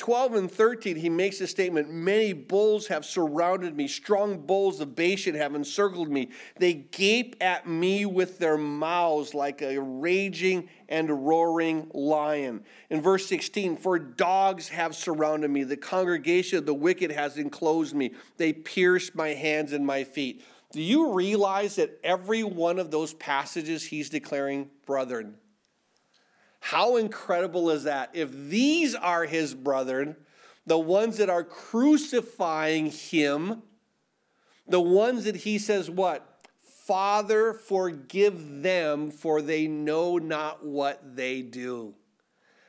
[0.00, 4.96] 12 and 13, he makes a statement Many bulls have surrounded me, strong bulls of
[4.96, 6.30] Bashan have encircled me.
[6.58, 12.64] They gape at me with their mouths like a raging and roaring lion.
[12.88, 17.94] In verse 16, for dogs have surrounded me, the congregation of the wicked has enclosed
[17.94, 20.42] me, they pierced my hands and my feet.
[20.72, 25.34] Do you realize that every one of those passages he's declaring, brethren?
[26.60, 28.10] How incredible is that?
[28.12, 30.16] If these are his brethren,
[30.66, 33.62] the ones that are crucifying him,
[34.68, 36.26] the ones that he says, What?
[36.86, 41.94] Father, forgive them, for they know not what they do.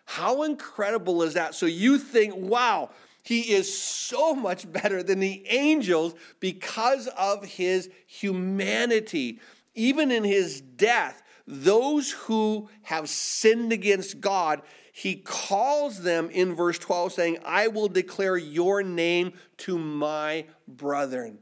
[0.06, 1.56] How incredible is that?
[1.56, 2.92] So you think, wow,
[3.24, 9.40] he is so much better than the angels because of his humanity.
[9.74, 11.21] Even in his death,
[11.52, 14.62] those who have sinned against God,
[14.94, 21.40] he calls them in verse 12, saying, I will declare your name to my brethren.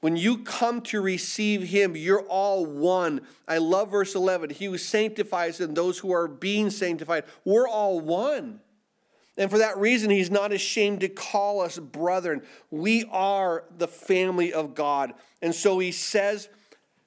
[0.00, 3.20] When you come to receive him, you're all one.
[3.46, 4.50] I love verse 11.
[4.50, 8.58] He who sanctifies and those who are being sanctified, we're all one.
[9.38, 12.42] And for that reason, he's not ashamed to call us brethren.
[12.72, 15.14] We are the family of God.
[15.40, 16.48] And so he says,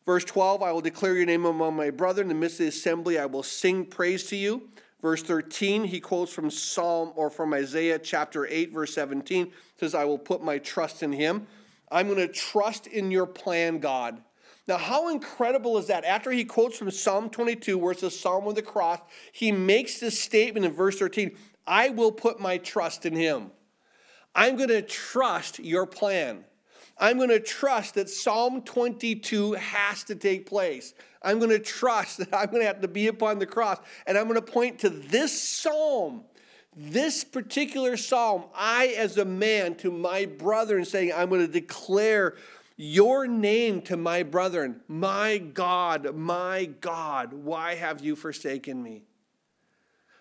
[0.06, 2.30] Verse 12, I will declare your name among my brethren.
[2.30, 4.70] In the midst of the assembly, I will sing praise to you.
[5.02, 10.06] Verse 13, he quotes from Psalm or from Isaiah chapter 8, verse 17, says, I
[10.06, 11.48] will put my trust in him.
[11.92, 14.22] I'm going to trust in your plan, God.
[14.68, 16.06] Now, how incredible is that?
[16.06, 19.00] After he quotes from Psalm 22, where it's a psalm of the cross,
[19.32, 21.36] he makes this statement in verse 13
[21.68, 23.52] I will put my trust in him.
[24.36, 26.46] I'm going to trust your plan.
[26.98, 30.94] I'm going to trust that Psalm 22 has to take place.
[31.22, 33.80] I'm going to trust that I'm going to have to be upon the cross.
[34.08, 36.24] And I'm going to point to this psalm,
[36.76, 42.36] this particular psalm, I as a man to my brethren, saying, I'm going to declare
[42.78, 44.82] your name to my brethren.
[44.88, 49.04] My God, my God, why have you forsaken me?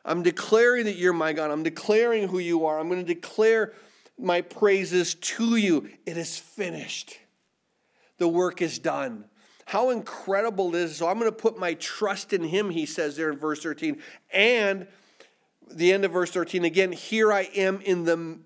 [0.04, 1.50] I'm declaring that you're my God.
[1.50, 2.78] I'm declaring who you are.
[2.78, 3.72] I'm going to declare
[4.18, 5.90] my praises to you.
[6.06, 7.18] It is finished.
[8.18, 9.24] The work is done.
[9.66, 13.30] How incredible is so I'm going to put my trust in him, he says there
[13.30, 13.98] in verse 13.
[14.32, 14.86] And
[15.70, 18.38] the end of verse 13 again, here I am in the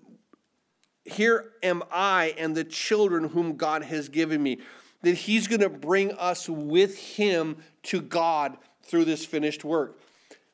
[1.05, 4.59] here am I and the children whom God has given me.
[5.01, 9.99] That he's going to bring us with him to God through this finished work.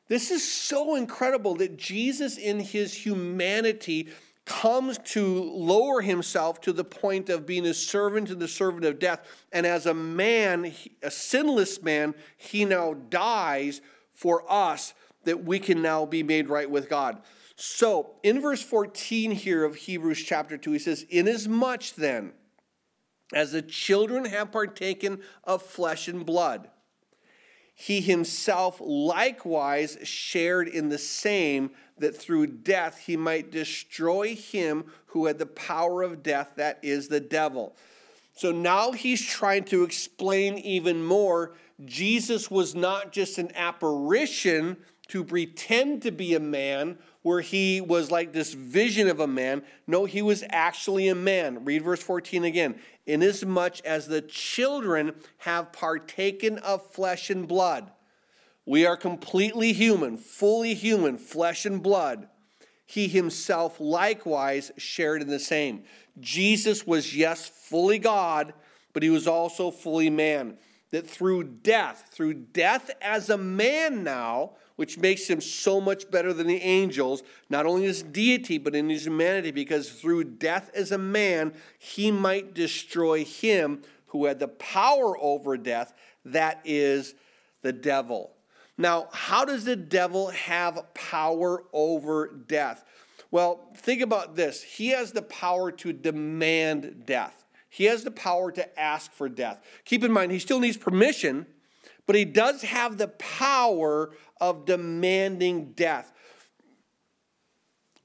[0.08, 4.08] This is so incredible that Jesus, in his humanity,
[4.46, 8.98] comes to lower himself to the point of being a servant and the servant of
[8.98, 9.20] death.
[9.52, 10.72] And as a man,
[11.02, 13.82] a sinless man, he now dies
[14.12, 14.94] for us
[15.24, 17.20] that we can now be made right with God.
[17.56, 22.32] So in verse 14 here of Hebrews chapter 2, he says, Inasmuch then
[23.34, 26.70] as the children have partaken of flesh and blood,
[27.74, 35.26] he himself likewise shared in the same that through death he might destroy him who
[35.26, 37.74] had the power of death, that is the devil.
[38.34, 41.54] So now he's trying to explain even more.
[41.84, 44.76] Jesus was not just an apparition
[45.08, 49.62] to pretend to be a man, where he was like this vision of a man.
[49.88, 51.64] No, he was actually a man.
[51.64, 52.78] Read verse 14 again.
[53.04, 57.90] Inasmuch as the children have partaken of flesh and blood,
[58.66, 62.28] we are completely human, fully human, flesh and blood.
[62.84, 65.84] He himself likewise shared in the same.
[66.18, 68.52] Jesus was, yes, fully God,
[68.92, 70.58] but he was also fully man.
[70.90, 76.32] that through death, through death as a man now, which makes him so much better
[76.32, 80.70] than the angels, not only in his deity, but in his humanity, because through death
[80.74, 85.92] as a man, he might destroy him who had the power over death,
[86.24, 87.14] that is
[87.62, 88.35] the devil.
[88.78, 92.84] Now, how does the devil have power over death?
[93.30, 94.62] Well, think about this.
[94.62, 97.44] He has the power to demand death.
[97.68, 99.60] He has the power to ask for death.
[99.84, 101.46] Keep in mind, he still needs permission,
[102.06, 106.12] but he does have the power of demanding death.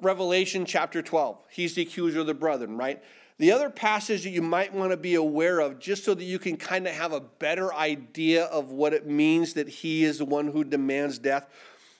[0.01, 3.03] Revelation chapter 12, he's the accuser of the brethren, right?
[3.41, 6.37] The other passage that you might want to be aware of, just so that you
[6.37, 10.25] can kind of have a better idea of what it means that he is the
[10.25, 11.47] one who demands death,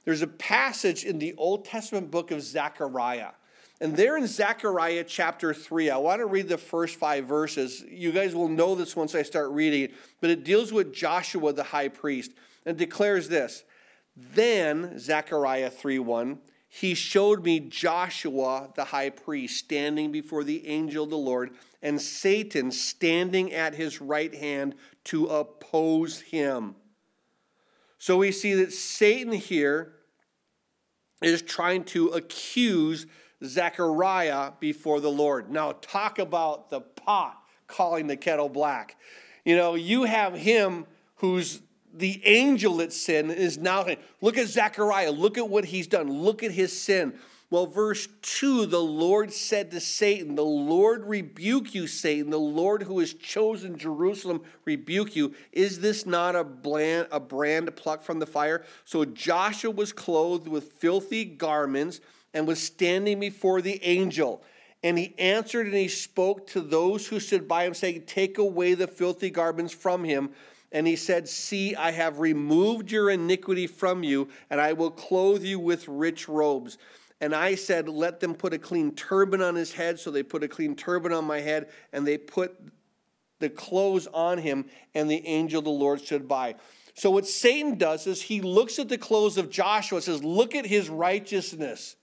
[0.06, 3.32] there's a passage in the Old Testament book of Zechariah.
[3.80, 7.84] And there in Zechariah chapter 3, I want to read the first five verses.
[7.90, 11.54] You guys will know this once I start reading it, but it deals with Joshua
[11.54, 12.34] the high priest
[12.68, 13.64] and declares this.
[14.16, 16.38] Then, Zechariah 3 1,
[16.74, 21.52] he showed me Joshua the high priest standing before the angel of the Lord,
[21.82, 26.76] and Satan standing at his right hand to oppose him.
[27.98, 29.96] So we see that Satan here
[31.22, 33.06] is trying to accuse
[33.44, 35.52] Zechariah before the Lord.
[35.52, 38.96] Now, talk about the pot calling the kettle black.
[39.44, 41.62] You know, you have him who's
[41.94, 43.86] the angel that sinned is now
[44.22, 47.14] look at Zechariah, look at what he's done, look at his sin.
[47.52, 52.84] Well, verse 2 the Lord said to Satan, The Lord rebuke you, Satan, the Lord
[52.84, 55.36] who has chosen Jerusalem rebuke you.
[55.52, 56.48] Is this not a,
[57.12, 58.64] a brand plucked from the fire?
[58.86, 62.00] So Joshua was clothed with filthy garments
[62.34, 64.42] and was standing before the angel.
[64.82, 68.76] And he answered and he spoke to those who stood by him, saying, Take away
[68.76, 70.32] the filthy garments from him.
[70.72, 75.44] And he said, See, I have removed your iniquity from you, and I will clothe
[75.44, 76.78] you with rich robes.
[77.20, 80.00] And I said, Let them put a clean turban on his head.
[80.00, 82.58] So they put a clean turban on my head, and they put
[83.40, 86.56] the clothes on him, and the angel of the Lord stood by.
[86.94, 90.56] So what Satan does is he looks at the clothes of Joshua and says, Look
[90.56, 91.96] at his righteousness.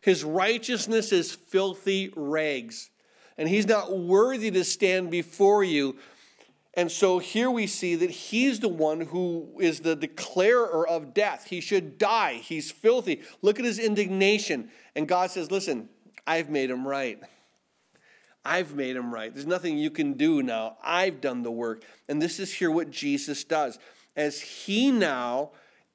[0.00, 2.90] His righteousness is filthy rags,
[3.36, 5.96] and he's not worthy to stand before you.
[6.76, 11.46] And so here we see that he's the one who is the declarer of death.
[11.48, 12.34] He should die.
[12.34, 13.22] He's filthy.
[13.40, 14.70] Look at his indignation.
[14.94, 15.88] And God says, Listen,
[16.26, 17.18] I've made him right.
[18.44, 19.34] I've made him right.
[19.34, 20.76] There's nothing you can do now.
[20.82, 21.82] I've done the work.
[22.08, 23.78] And this is here what Jesus does.
[24.14, 25.50] As he now,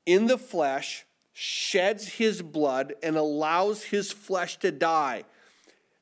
[0.05, 5.23] in the flesh, sheds his blood and allows his flesh to die,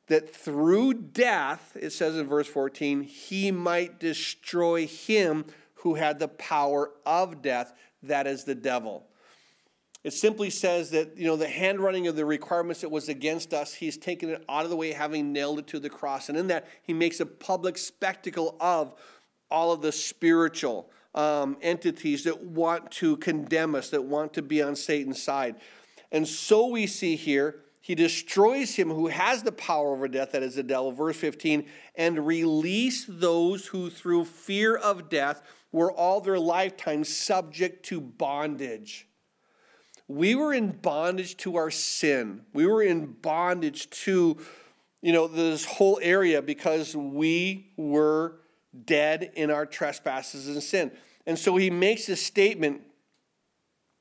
[0.09, 5.45] that through death, it says in verse 14, he might destroy him
[5.75, 9.05] who had the power of death, that is the devil.
[10.03, 13.73] It simply says that, you know, the handwriting of the requirements that was against us,
[13.73, 16.29] he's taken it out of the way, having nailed it to the cross.
[16.29, 18.93] And in that, he makes a public spectacle of
[19.51, 24.61] all of the spiritual um, entities that want to condemn us, that want to be
[24.61, 25.55] on Satan's side.
[26.11, 30.43] And so we see here, he destroys him who has the power over death, that
[30.43, 31.65] is the devil, verse 15,
[31.95, 39.07] and release those who through fear of death were all their lifetime subject to bondage.
[40.07, 42.41] We were in bondage to our sin.
[42.53, 44.37] We were in bondage to,
[45.01, 48.35] you know, this whole area because we were
[48.85, 50.91] dead in our trespasses and sin.
[51.25, 52.83] And so he makes this statement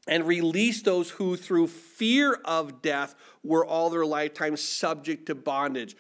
[0.09, 5.97] and release those who, through fear of death, were all their lifetime subject to bondage.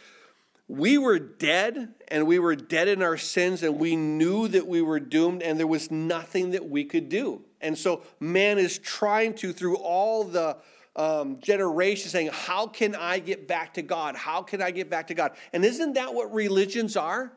[0.67, 4.83] We were dead, and we were dead in our sins, and we knew that we
[4.83, 7.45] were doomed, and there was nothing that we could do.
[7.61, 10.57] And so, man is trying to, through all the
[10.97, 14.17] um, generations, saying, How can I get back to God?
[14.17, 15.33] How can I get back to God?
[15.53, 17.33] And isn't that what religions are?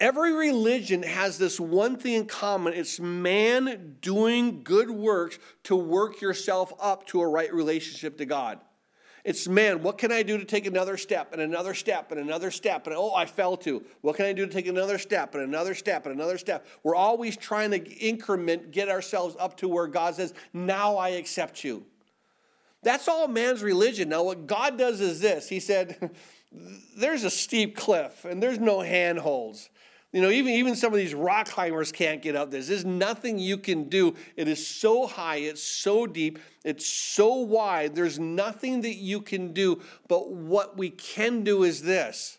[0.00, 6.20] Every religion has this one thing in common it's man doing good works to work
[6.20, 8.60] yourself up to a right relationship to God.
[9.24, 12.52] It's man, what can I do to take another step and another step and another
[12.52, 12.86] step?
[12.86, 13.84] And oh, I fell to.
[14.00, 16.66] What can I do to take another step and another step and another step?
[16.84, 21.64] We're always trying to increment, get ourselves up to where God says, Now I accept
[21.64, 21.84] you.
[22.84, 24.08] That's all man's religion.
[24.08, 26.12] Now, what God does is this He said,
[26.96, 29.68] There's a steep cliff and there's no handholds.
[30.12, 32.68] You know, even, even some of these rock climbers can't get up this.
[32.68, 34.14] There's nothing you can do.
[34.36, 37.94] It is so high, it's so deep, it's so wide.
[37.94, 39.82] There's nothing that you can do.
[40.08, 42.38] But what we can do is this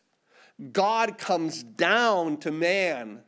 [0.72, 3.22] God comes down to man.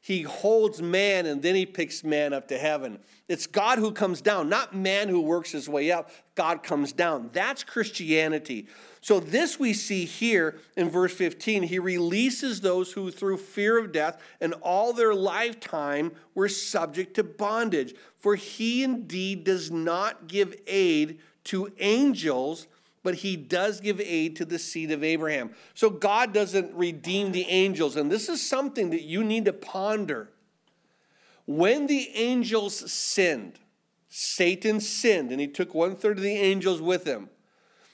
[0.00, 2.98] He holds man and then he picks man up to heaven.
[3.28, 6.10] It's God who comes down, not man who works his way up.
[6.34, 7.30] God comes down.
[7.32, 8.66] That's Christianity.
[9.02, 11.64] So, this we see here in verse 15.
[11.64, 17.24] He releases those who, through fear of death and all their lifetime, were subject to
[17.24, 17.94] bondage.
[18.16, 22.68] For he indeed does not give aid to angels
[23.02, 25.50] but he does give aid to the seed of Abraham.
[25.74, 27.96] So God doesn't redeem the angels.
[27.96, 30.30] And this is something that you need to ponder.
[31.46, 33.58] When the angels sinned,
[34.08, 37.28] Satan sinned, and he took one third of the angels with him.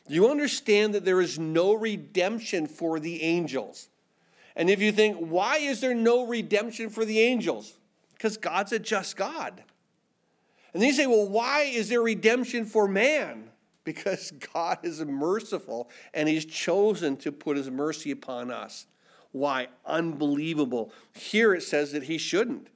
[0.09, 3.89] You understand that there is no redemption for the angels.
[4.57, 7.75] And if you think, why is there no redemption for the angels?
[8.15, 9.63] Because God's a just God.
[10.73, 13.51] And then you say, well, why is there redemption for man?
[13.89, 18.87] because God is merciful and He's chosen to put His mercy upon us.
[19.33, 19.69] Why?
[19.87, 20.93] Unbelievable.
[21.15, 22.69] Here it says that He shouldn't.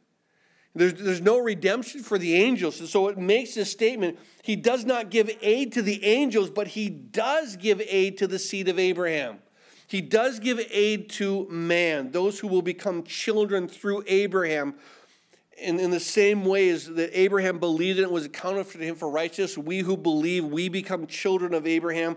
[0.75, 2.81] There's, there's no redemption for the angels.
[2.81, 6.69] And so it makes this statement He does not give aid to the angels, but
[6.69, 9.39] He does give aid to the seed of Abraham.
[9.87, 14.75] He does give aid to man, those who will become children through Abraham
[15.59, 18.97] in, in the same way as that Abraham believed and it was accounted to him
[18.97, 22.17] for righteousness, we who believe, we become children of Abraham.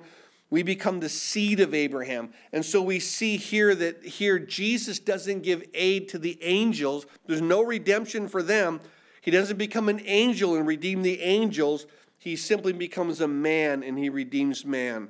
[0.50, 2.32] We become the seed of Abraham.
[2.54, 7.06] And so we see here that here Jesus doesn't give aid to the angels.
[7.26, 8.80] There's no redemption for them.
[9.22, 11.88] He doesn't become an angel and redeem the angels.
[12.20, 15.10] He simply becomes a man and he redeems man.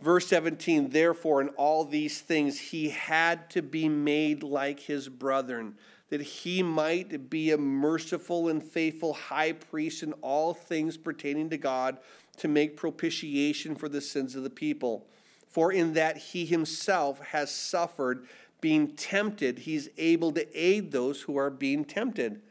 [0.00, 5.76] Verse 17, therefore, in all these things, he had to be made like his brethren
[6.12, 11.56] that he might be a merciful and faithful high priest in all things pertaining to
[11.56, 11.96] God
[12.42, 15.06] to make propitiation for the sins of the people.
[15.46, 18.26] For in that he himself has suffered
[18.60, 22.42] being tempted, he's able to aid those who are being tempted.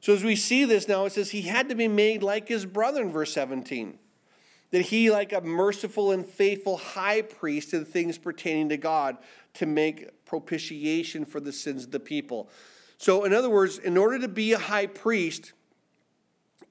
[0.00, 2.66] So as we see this now, it says he had to be made like his
[2.66, 3.96] brother in verse 17.
[4.72, 9.18] That he, like a merciful and faithful high priest in things pertaining to God,
[9.54, 12.50] to make propitiation for the sins of the people.
[12.98, 15.52] So, in other words, in order to be a high priest,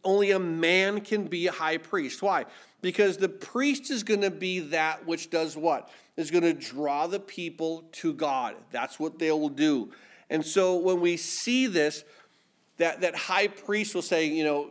[0.04, 2.22] only a man can be a high priest.
[2.22, 2.46] Why?
[2.82, 5.90] Because the priest is going to be that which does what?
[6.18, 8.56] Is going to draw the people to God.
[8.72, 9.92] That's what they will do.
[10.30, 12.04] And so when we see this,
[12.78, 14.70] that, that high priest will say, you know,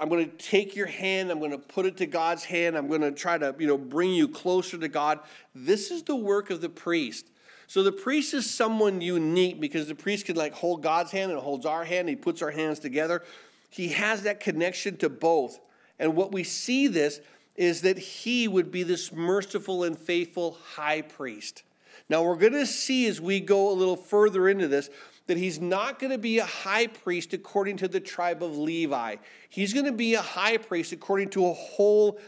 [0.00, 2.86] I'm going to take your hand, I'm going to put it to God's hand, I'm
[2.86, 5.18] going to try to, you know, bring you closer to God.
[5.54, 7.26] This is the work of the priest.
[7.66, 11.40] So the priest is someone unique because the priest can like hold God's hand and
[11.40, 12.00] holds our hand.
[12.00, 13.22] And he puts our hands together.
[13.68, 15.60] He has that connection to both.
[15.98, 17.20] And what we see this
[17.56, 21.64] is that he would be this merciful and faithful high priest.
[22.08, 24.88] Now we're going to see as we go a little further into this
[25.26, 29.16] that he's not going to be a high priest according to the tribe of Levi.
[29.50, 32.18] He's going to be a high priest according to a whole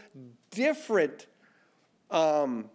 [0.51, 1.25] different
[2.11, 2.69] um,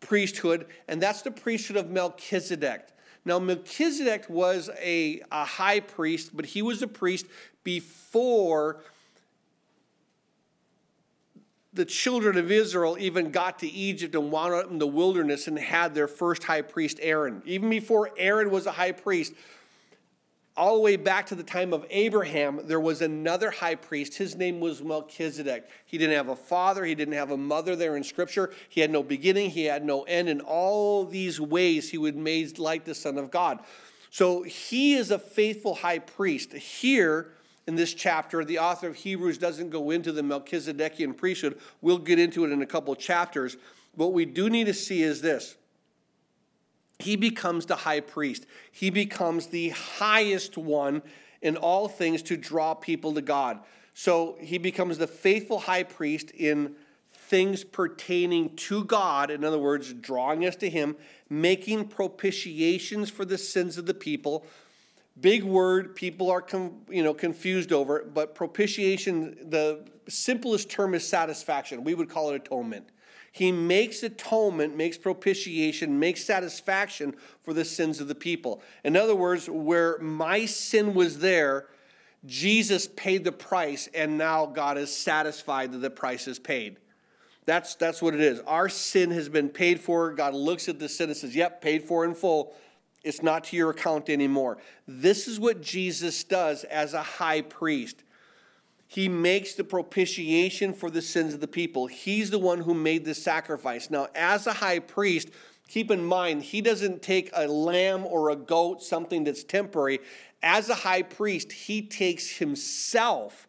[0.00, 2.88] priesthood, and that's the priesthood of Melchizedek.
[3.24, 7.26] Now, Melchizedek was a, a high priest, but he was a priest
[7.64, 8.80] before
[11.72, 15.58] the children of Israel even got to Egypt and wound up in the wilderness and
[15.58, 17.42] had their first high priest, Aaron.
[17.44, 19.32] Even before Aaron was a high priest,
[20.58, 24.18] all the way back to the time of Abraham, there was another high priest.
[24.18, 25.68] His name was Melchizedek.
[25.86, 28.52] He didn't have a father, he didn't have a mother there in Scripture.
[28.68, 30.28] He had no beginning, he had no end.
[30.28, 33.60] In all these ways, he was made like the Son of God.
[34.10, 36.52] So he is a faithful high priest.
[36.52, 37.32] Here,
[37.68, 41.60] in this chapter, the author of Hebrews doesn't go into the Melchizedekian priesthood.
[41.82, 43.56] We'll get into it in a couple chapters.
[43.94, 45.56] What we do need to see is this
[46.98, 48.46] he becomes the high priest.
[48.72, 51.02] He becomes the highest one
[51.40, 53.60] in all things to draw people to God.
[53.94, 56.74] So he becomes the faithful high priest in
[57.10, 60.96] things pertaining to God, in other words, drawing us to him,
[61.28, 64.46] making propitiations for the sins of the people.
[65.20, 66.44] Big word, people are
[66.88, 71.84] you know confused over it, but propitiation, the simplest term is satisfaction.
[71.84, 72.88] We would call it atonement.
[73.38, 78.60] He makes atonement, makes propitiation, makes satisfaction for the sins of the people.
[78.82, 81.66] In other words, where my sin was there,
[82.26, 86.78] Jesus paid the price, and now God is satisfied that the price is paid.
[87.46, 88.40] That's, that's what it is.
[88.40, 90.12] Our sin has been paid for.
[90.12, 92.56] God looks at the sin and says, Yep, paid for in full.
[93.04, 94.58] It's not to your account anymore.
[94.88, 98.02] This is what Jesus does as a high priest.
[98.88, 101.86] He makes the propitiation for the sins of the people.
[101.86, 103.90] He's the one who made the sacrifice.
[103.90, 105.28] Now, as a high priest,
[105.68, 110.00] Keep in mind, he doesn't take a lamb or a goat, something that's temporary.
[110.42, 113.46] As a high priest, he takes himself,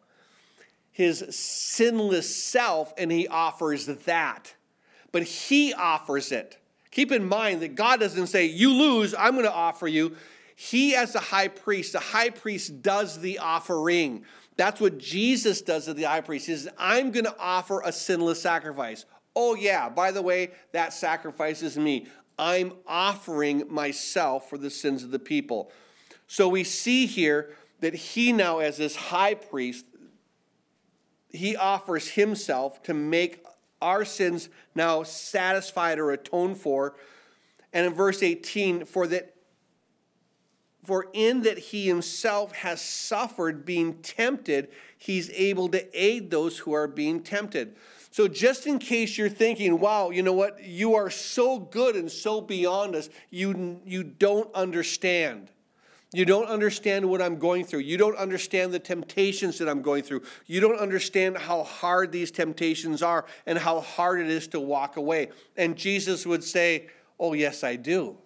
[0.92, 4.54] his sinless self, and he offers that.
[5.14, 6.58] But he offers it.
[6.92, 10.18] Keep in mind that God doesn't say, You lose, I'm going to offer you.
[10.58, 14.26] He, as a high priest, the high priest does the offering.
[14.60, 16.48] That's what Jesus does to the high priest.
[16.48, 19.06] He says, I'm going to offer a sinless sacrifice.
[19.34, 22.08] Oh, yeah, by the way, that sacrifice is me.
[22.38, 25.72] I'm offering myself for the sins of the people.
[26.28, 29.86] So we see here that he now, as this high priest,
[31.30, 33.46] he offers himself to make
[33.82, 36.98] our sins now satisfied or atoned for.
[37.72, 39.36] And in verse 18, for that
[40.84, 46.74] for in that he himself has suffered being tempted, he's able to aid those who
[46.74, 47.76] are being tempted.
[48.12, 52.12] So, just in case you're thinking, wow, you know what, you are so good and
[52.12, 55.52] so beyond us, you, you don't understand.
[56.12, 57.82] You don't understand what I'm going through.
[57.82, 60.24] You don't understand the temptations that I'm going through.
[60.48, 64.98] You don't understand how hard these temptations are and how hard it is to walk
[64.98, 65.30] away.
[65.56, 66.88] And Jesus would say,
[67.20, 68.18] Oh, yes, I do.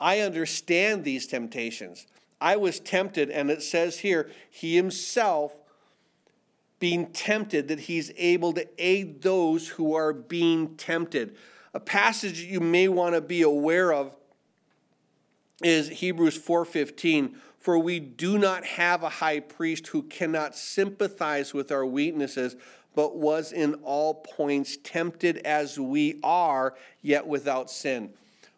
[0.00, 2.06] I understand these temptations.
[2.40, 5.58] I was tempted, and it says here, He Himself
[6.78, 11.36] being tempted, that He's able to aid those who are being tempted.
[11.74, 14.16] A passage you may want to be aware of
[15.62, 21.70] is Hebrews 4:15 for we do not have a high priest who cannot sympathize with
[21.70, 22.56] our weaknesses
[22.94, 28.14] but was in all points tempted as we are yet without sin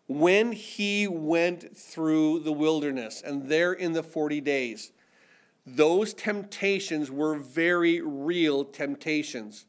[0.07, 4.93] when he went through the wilderness and there in the 40 days,
[5.65, 9.67] those temptations were very real temptations.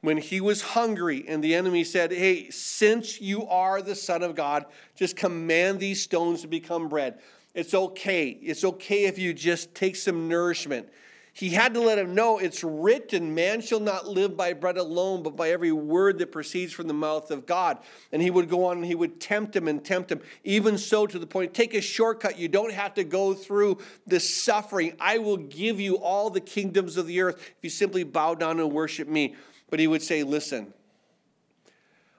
[0.00, 4.34] When he was hungry and the enemy said, Hey, since you are the Son of
[4.34, 4.66] God,
[4.96, 7.20] just command these stones to become bread.
[7.54, 8.28] It's okay.
[8.28, 10.88] It's okay if you just take some nourishment
[11.34, 15.24] he had to let him know it's written, man shall not live by bread alone,
[15.24, 17.78] but by every word that proceeds from the mouth of God.
[18.12, 21.08] And he would go on and he would tempt him and tempt him, even so
[21.08, 22.38] to the point take a shortcut.
[22.38, 24.94] You don't have to go through the suffering.
[25.00, 28.60] I will give you all the kingdoms of the earth if you simply bow down
[28.60, 29.34] and worship me.
[29.70, 30.72] But he would say, listen,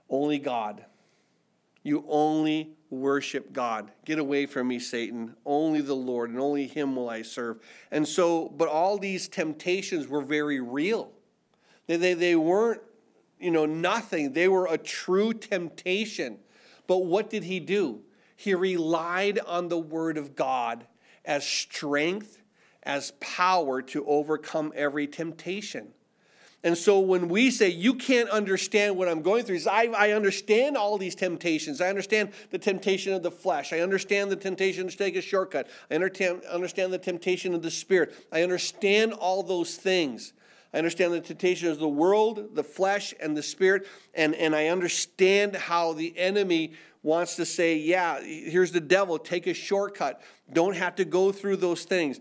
[0.10, 0.84] only God.
[1.84, 3.92] You only worship God.
[4.06, 5.36] Get away from me, Satan.
[5.46, 7.60] Only the Lord, and only Him will I serve.
[7.92, 11.12] And so, but all these temptations were very real.
[11.88, 12.82] They, they, they weren't,
[13.40, 14.34] you know, nothing.
[14.34, 16.40] They were a true temptation.
[16.88, 18.02] But what did he do?
[18.36, 20.86] He relied on the Word of God
[21.24, 22.42] as strength,
[22.84, 25.90] as power to overcome every temptation.
[26.66, 30.76] And so when we say, you can't understand what I'm going through, I, I understand
[30.76, 31.80] all these temptations.
[31.80, 33.72] I understand the temptation of the flesh.
[33.72, 35.70] I understand the temptation to take a shortcut.
[35.92, 38.16] I understand, understand the temptation of the spirit.
[38.32, 40.34] I understand all those things.
[40.74, 43.88] I understand the temptation of the world, the flesh, and the spirit.
[44.16, 46.74] And, and I understand how the enemy
[47.04, 50.20] wants to say, yeah, here's the devil, take a shortcut.
[50.52, 52.20] Don't have to go through those things.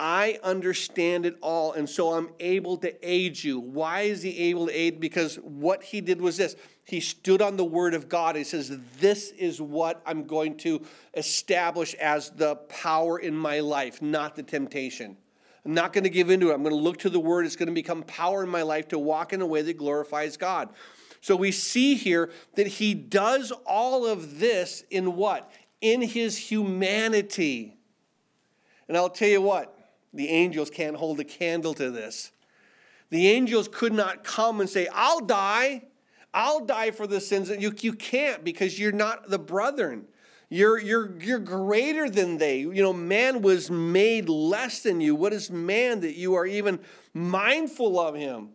[0.00, 3.58] I understand it all, and so I'm able to aid you.
[3.58, 5.00] Why is he able to aid?
[5.00, 6.54] Because what he did was this
[6.84, 8.34] he stood on the word of God.
[8.34, 10.80] He says, This is what I'm going to
[11.14, 15.16] establish as the power in my life, not the temptation.
[15.66, 16.54] I'm not going to give into it.
[16.54, 17.44] I'm going to look to the word.
[17.44, 20.38] It's going to become power in my life to walk in a way that glorifies
[20.38, 20.70] God.
[21.20, 25.52] So we see here that he does all of this in what?
[25.82, 27.76] In his humanity.
[28.88, 29.77] And I'll tell you what,
[30.18, 32.32] the angels can't hold a candle to this.
[33.10, 35.84] The angels could not come and say, I'll die.
[36.34, 37.48] I'll die for the sins.
[37.50, 40.06] You, you can't because you're not the brethren.
[40.48, 42.58] You're, you're, you're greater than they.
[42.58, 45.14] You know, man was made less than you.
[45.14, 46.80] What is man that you are even
[47.14, 48.48] mindful of him?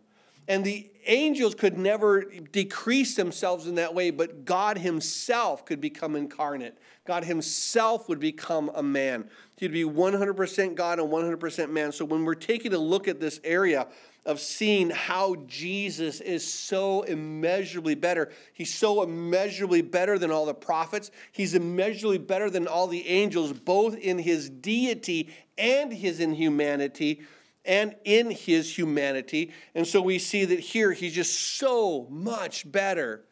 [0.46, 6.16] And the angels could never decrease themselves in that way, but God Himself could become
[6.16, 6.78] incarnate.
[7.06, 9.28] God Himself would become a man.
[9.64, 11.90] He'd be 100% God and 100% man.
[11.90, 13.86] So when we're taking a look at this area
[14.26, 20.52] of seeing how Jesus is so immeasurably better, He's so immeasurably better than all the
[20.52, 27.22] prophets, He's immeasurably better than all the angels, both in His deity and His inhumanity
[27.64, 29.50] and in his humanity.
[29.74, 33.24] And so we see that here he's just so much better.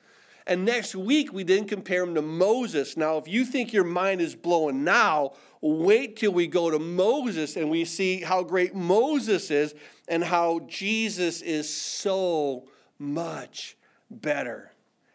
[0.46, 2.96] And next week, we didn't compare him to Moses.
[2.96, 7.56] Now, if you think your mind is blowing now, wait till we go to Moses
[7.56, 9.74] and we see how great Moses is
[10.08, 12.68] and how Jesus is so
[12.98, 13.76] much
[14.10, 14.72] better.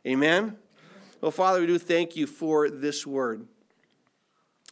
[0.08, 0.58] Amen?
[1.20, 3.46] Well, Father, we do thank you for this word.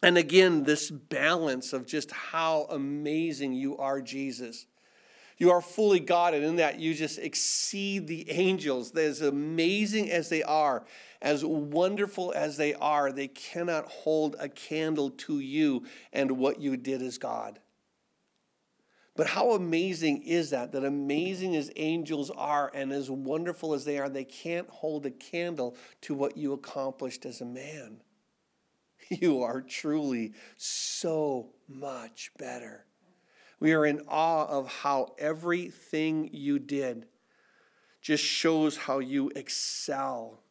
[0.02, 4.66] And again, this balance of just how amazing you are, Jesus.
[5.38, 8.94] You are fully God, and in that you just exceed the angels.
[8.96, 10.84] As amazing as they are,
[11.22, 16.76] as wonderful as they are, they cannot hold a candle to you and what you
[16.76, 17.60] did as God.
[19.16, 20.72] But how amazing is that?
[20.72, 25.10] That amazing as angels are and as wonderful as they are, they can't hold a
[25.10, 28.02] candle to what you accomplished as a man.
[29.08, 32.86] You are truly so much better.
[33.60, 37.06] We are in awe of how everything you did
[38.02, 40.42] just shows how you excel,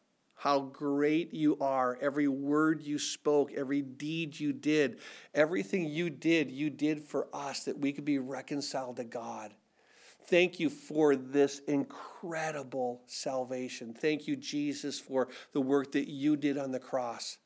[0.46, 1.98] how great you are.
[2.00, 5.00] Every word you spoke, every deed you did,
[5.34, 9.54] everything you did, you did for us that we could be reconciled to God.
[10.28, 13.92] Thank you for this incredible salvation.
[13.92, 17.38] Thank you, Jesus, for the work that you did on the cross.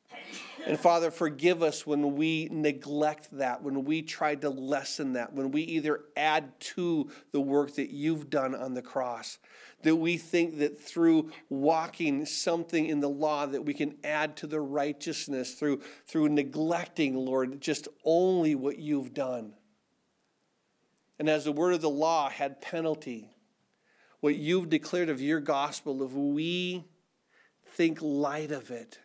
[0.65, 5.51] And Father, forgive us when we neglect that, when we try to lessen that, when
[5.51, 9.39] we either add to the work that you've done on the cross,
[9.81, 14.47] that we think that through walking something in the law that we can add to
[14.47, 19.53] the righteousness through, through neglecting, Lord, just only what you've done.
[21.17, 23.29] And as the word of the law had penalty,
[24.19, 26.83] what you've declared of your gospel, if we
[27.65, 28.99] think light of it,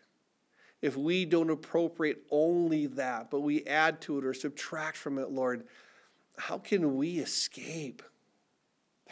[0.83, 5.31] if we don't appropriate only that, but we add to it or subtract from it,
[5.31, 5.65] Lord,
[6.39, 8.03] how can we escape?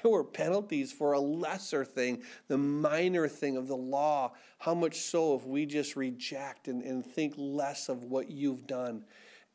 [0.02, 4.32] There were penalties for a lesser thing, the minor thing of the law.
[4.58, 9.06] How much so if we just reject and, and think less of what you've done?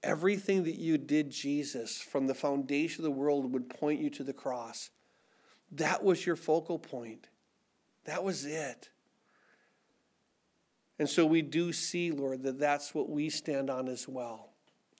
[0.01, 4.23] Everything that you did, Jesus, from the foundation of the world would point you to
[4.23, 4.89] the cross.
[5.71, 7.27] That was your focal point.
[8.05, 8.89] That was it.
[10.99, 14.49] And so we do see, Lord, that that's what we stand on as well.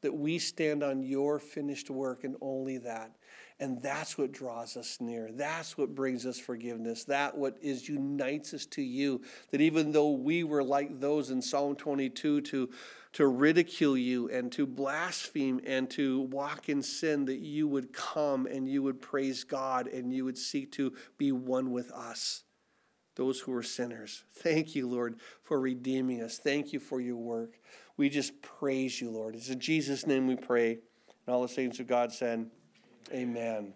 [0.02, 3.12] That we stand on your finished work and only that.
[3.60, 5.30] And that's what draws us near.
[5.34, 7.04] That's what brings us forgiveness.
[7.04, 9.22] That what is unites us to you.
[9.52, 12.70] That even though we were like those in Psalm 22 to,
[13.12, 18.46] to ridicule you and to blaspheme and to walk in sin, that you would come
[18.46, 22.44] and you would praise God and you would seek to be one with us
[23.20, 24.24] those who are sinners.
[24.34, 26.40] Thank you, Lord, for redeeming us.
[26.40, 27.60] Thank you for your work.
[27.98, 29.36] We just praise you, Lord.
[29.36, 30.80] It's in Jesus' name we pray.
[31.28, 32.50] And all the saints of God said,
[33.12, 33.74] Amen.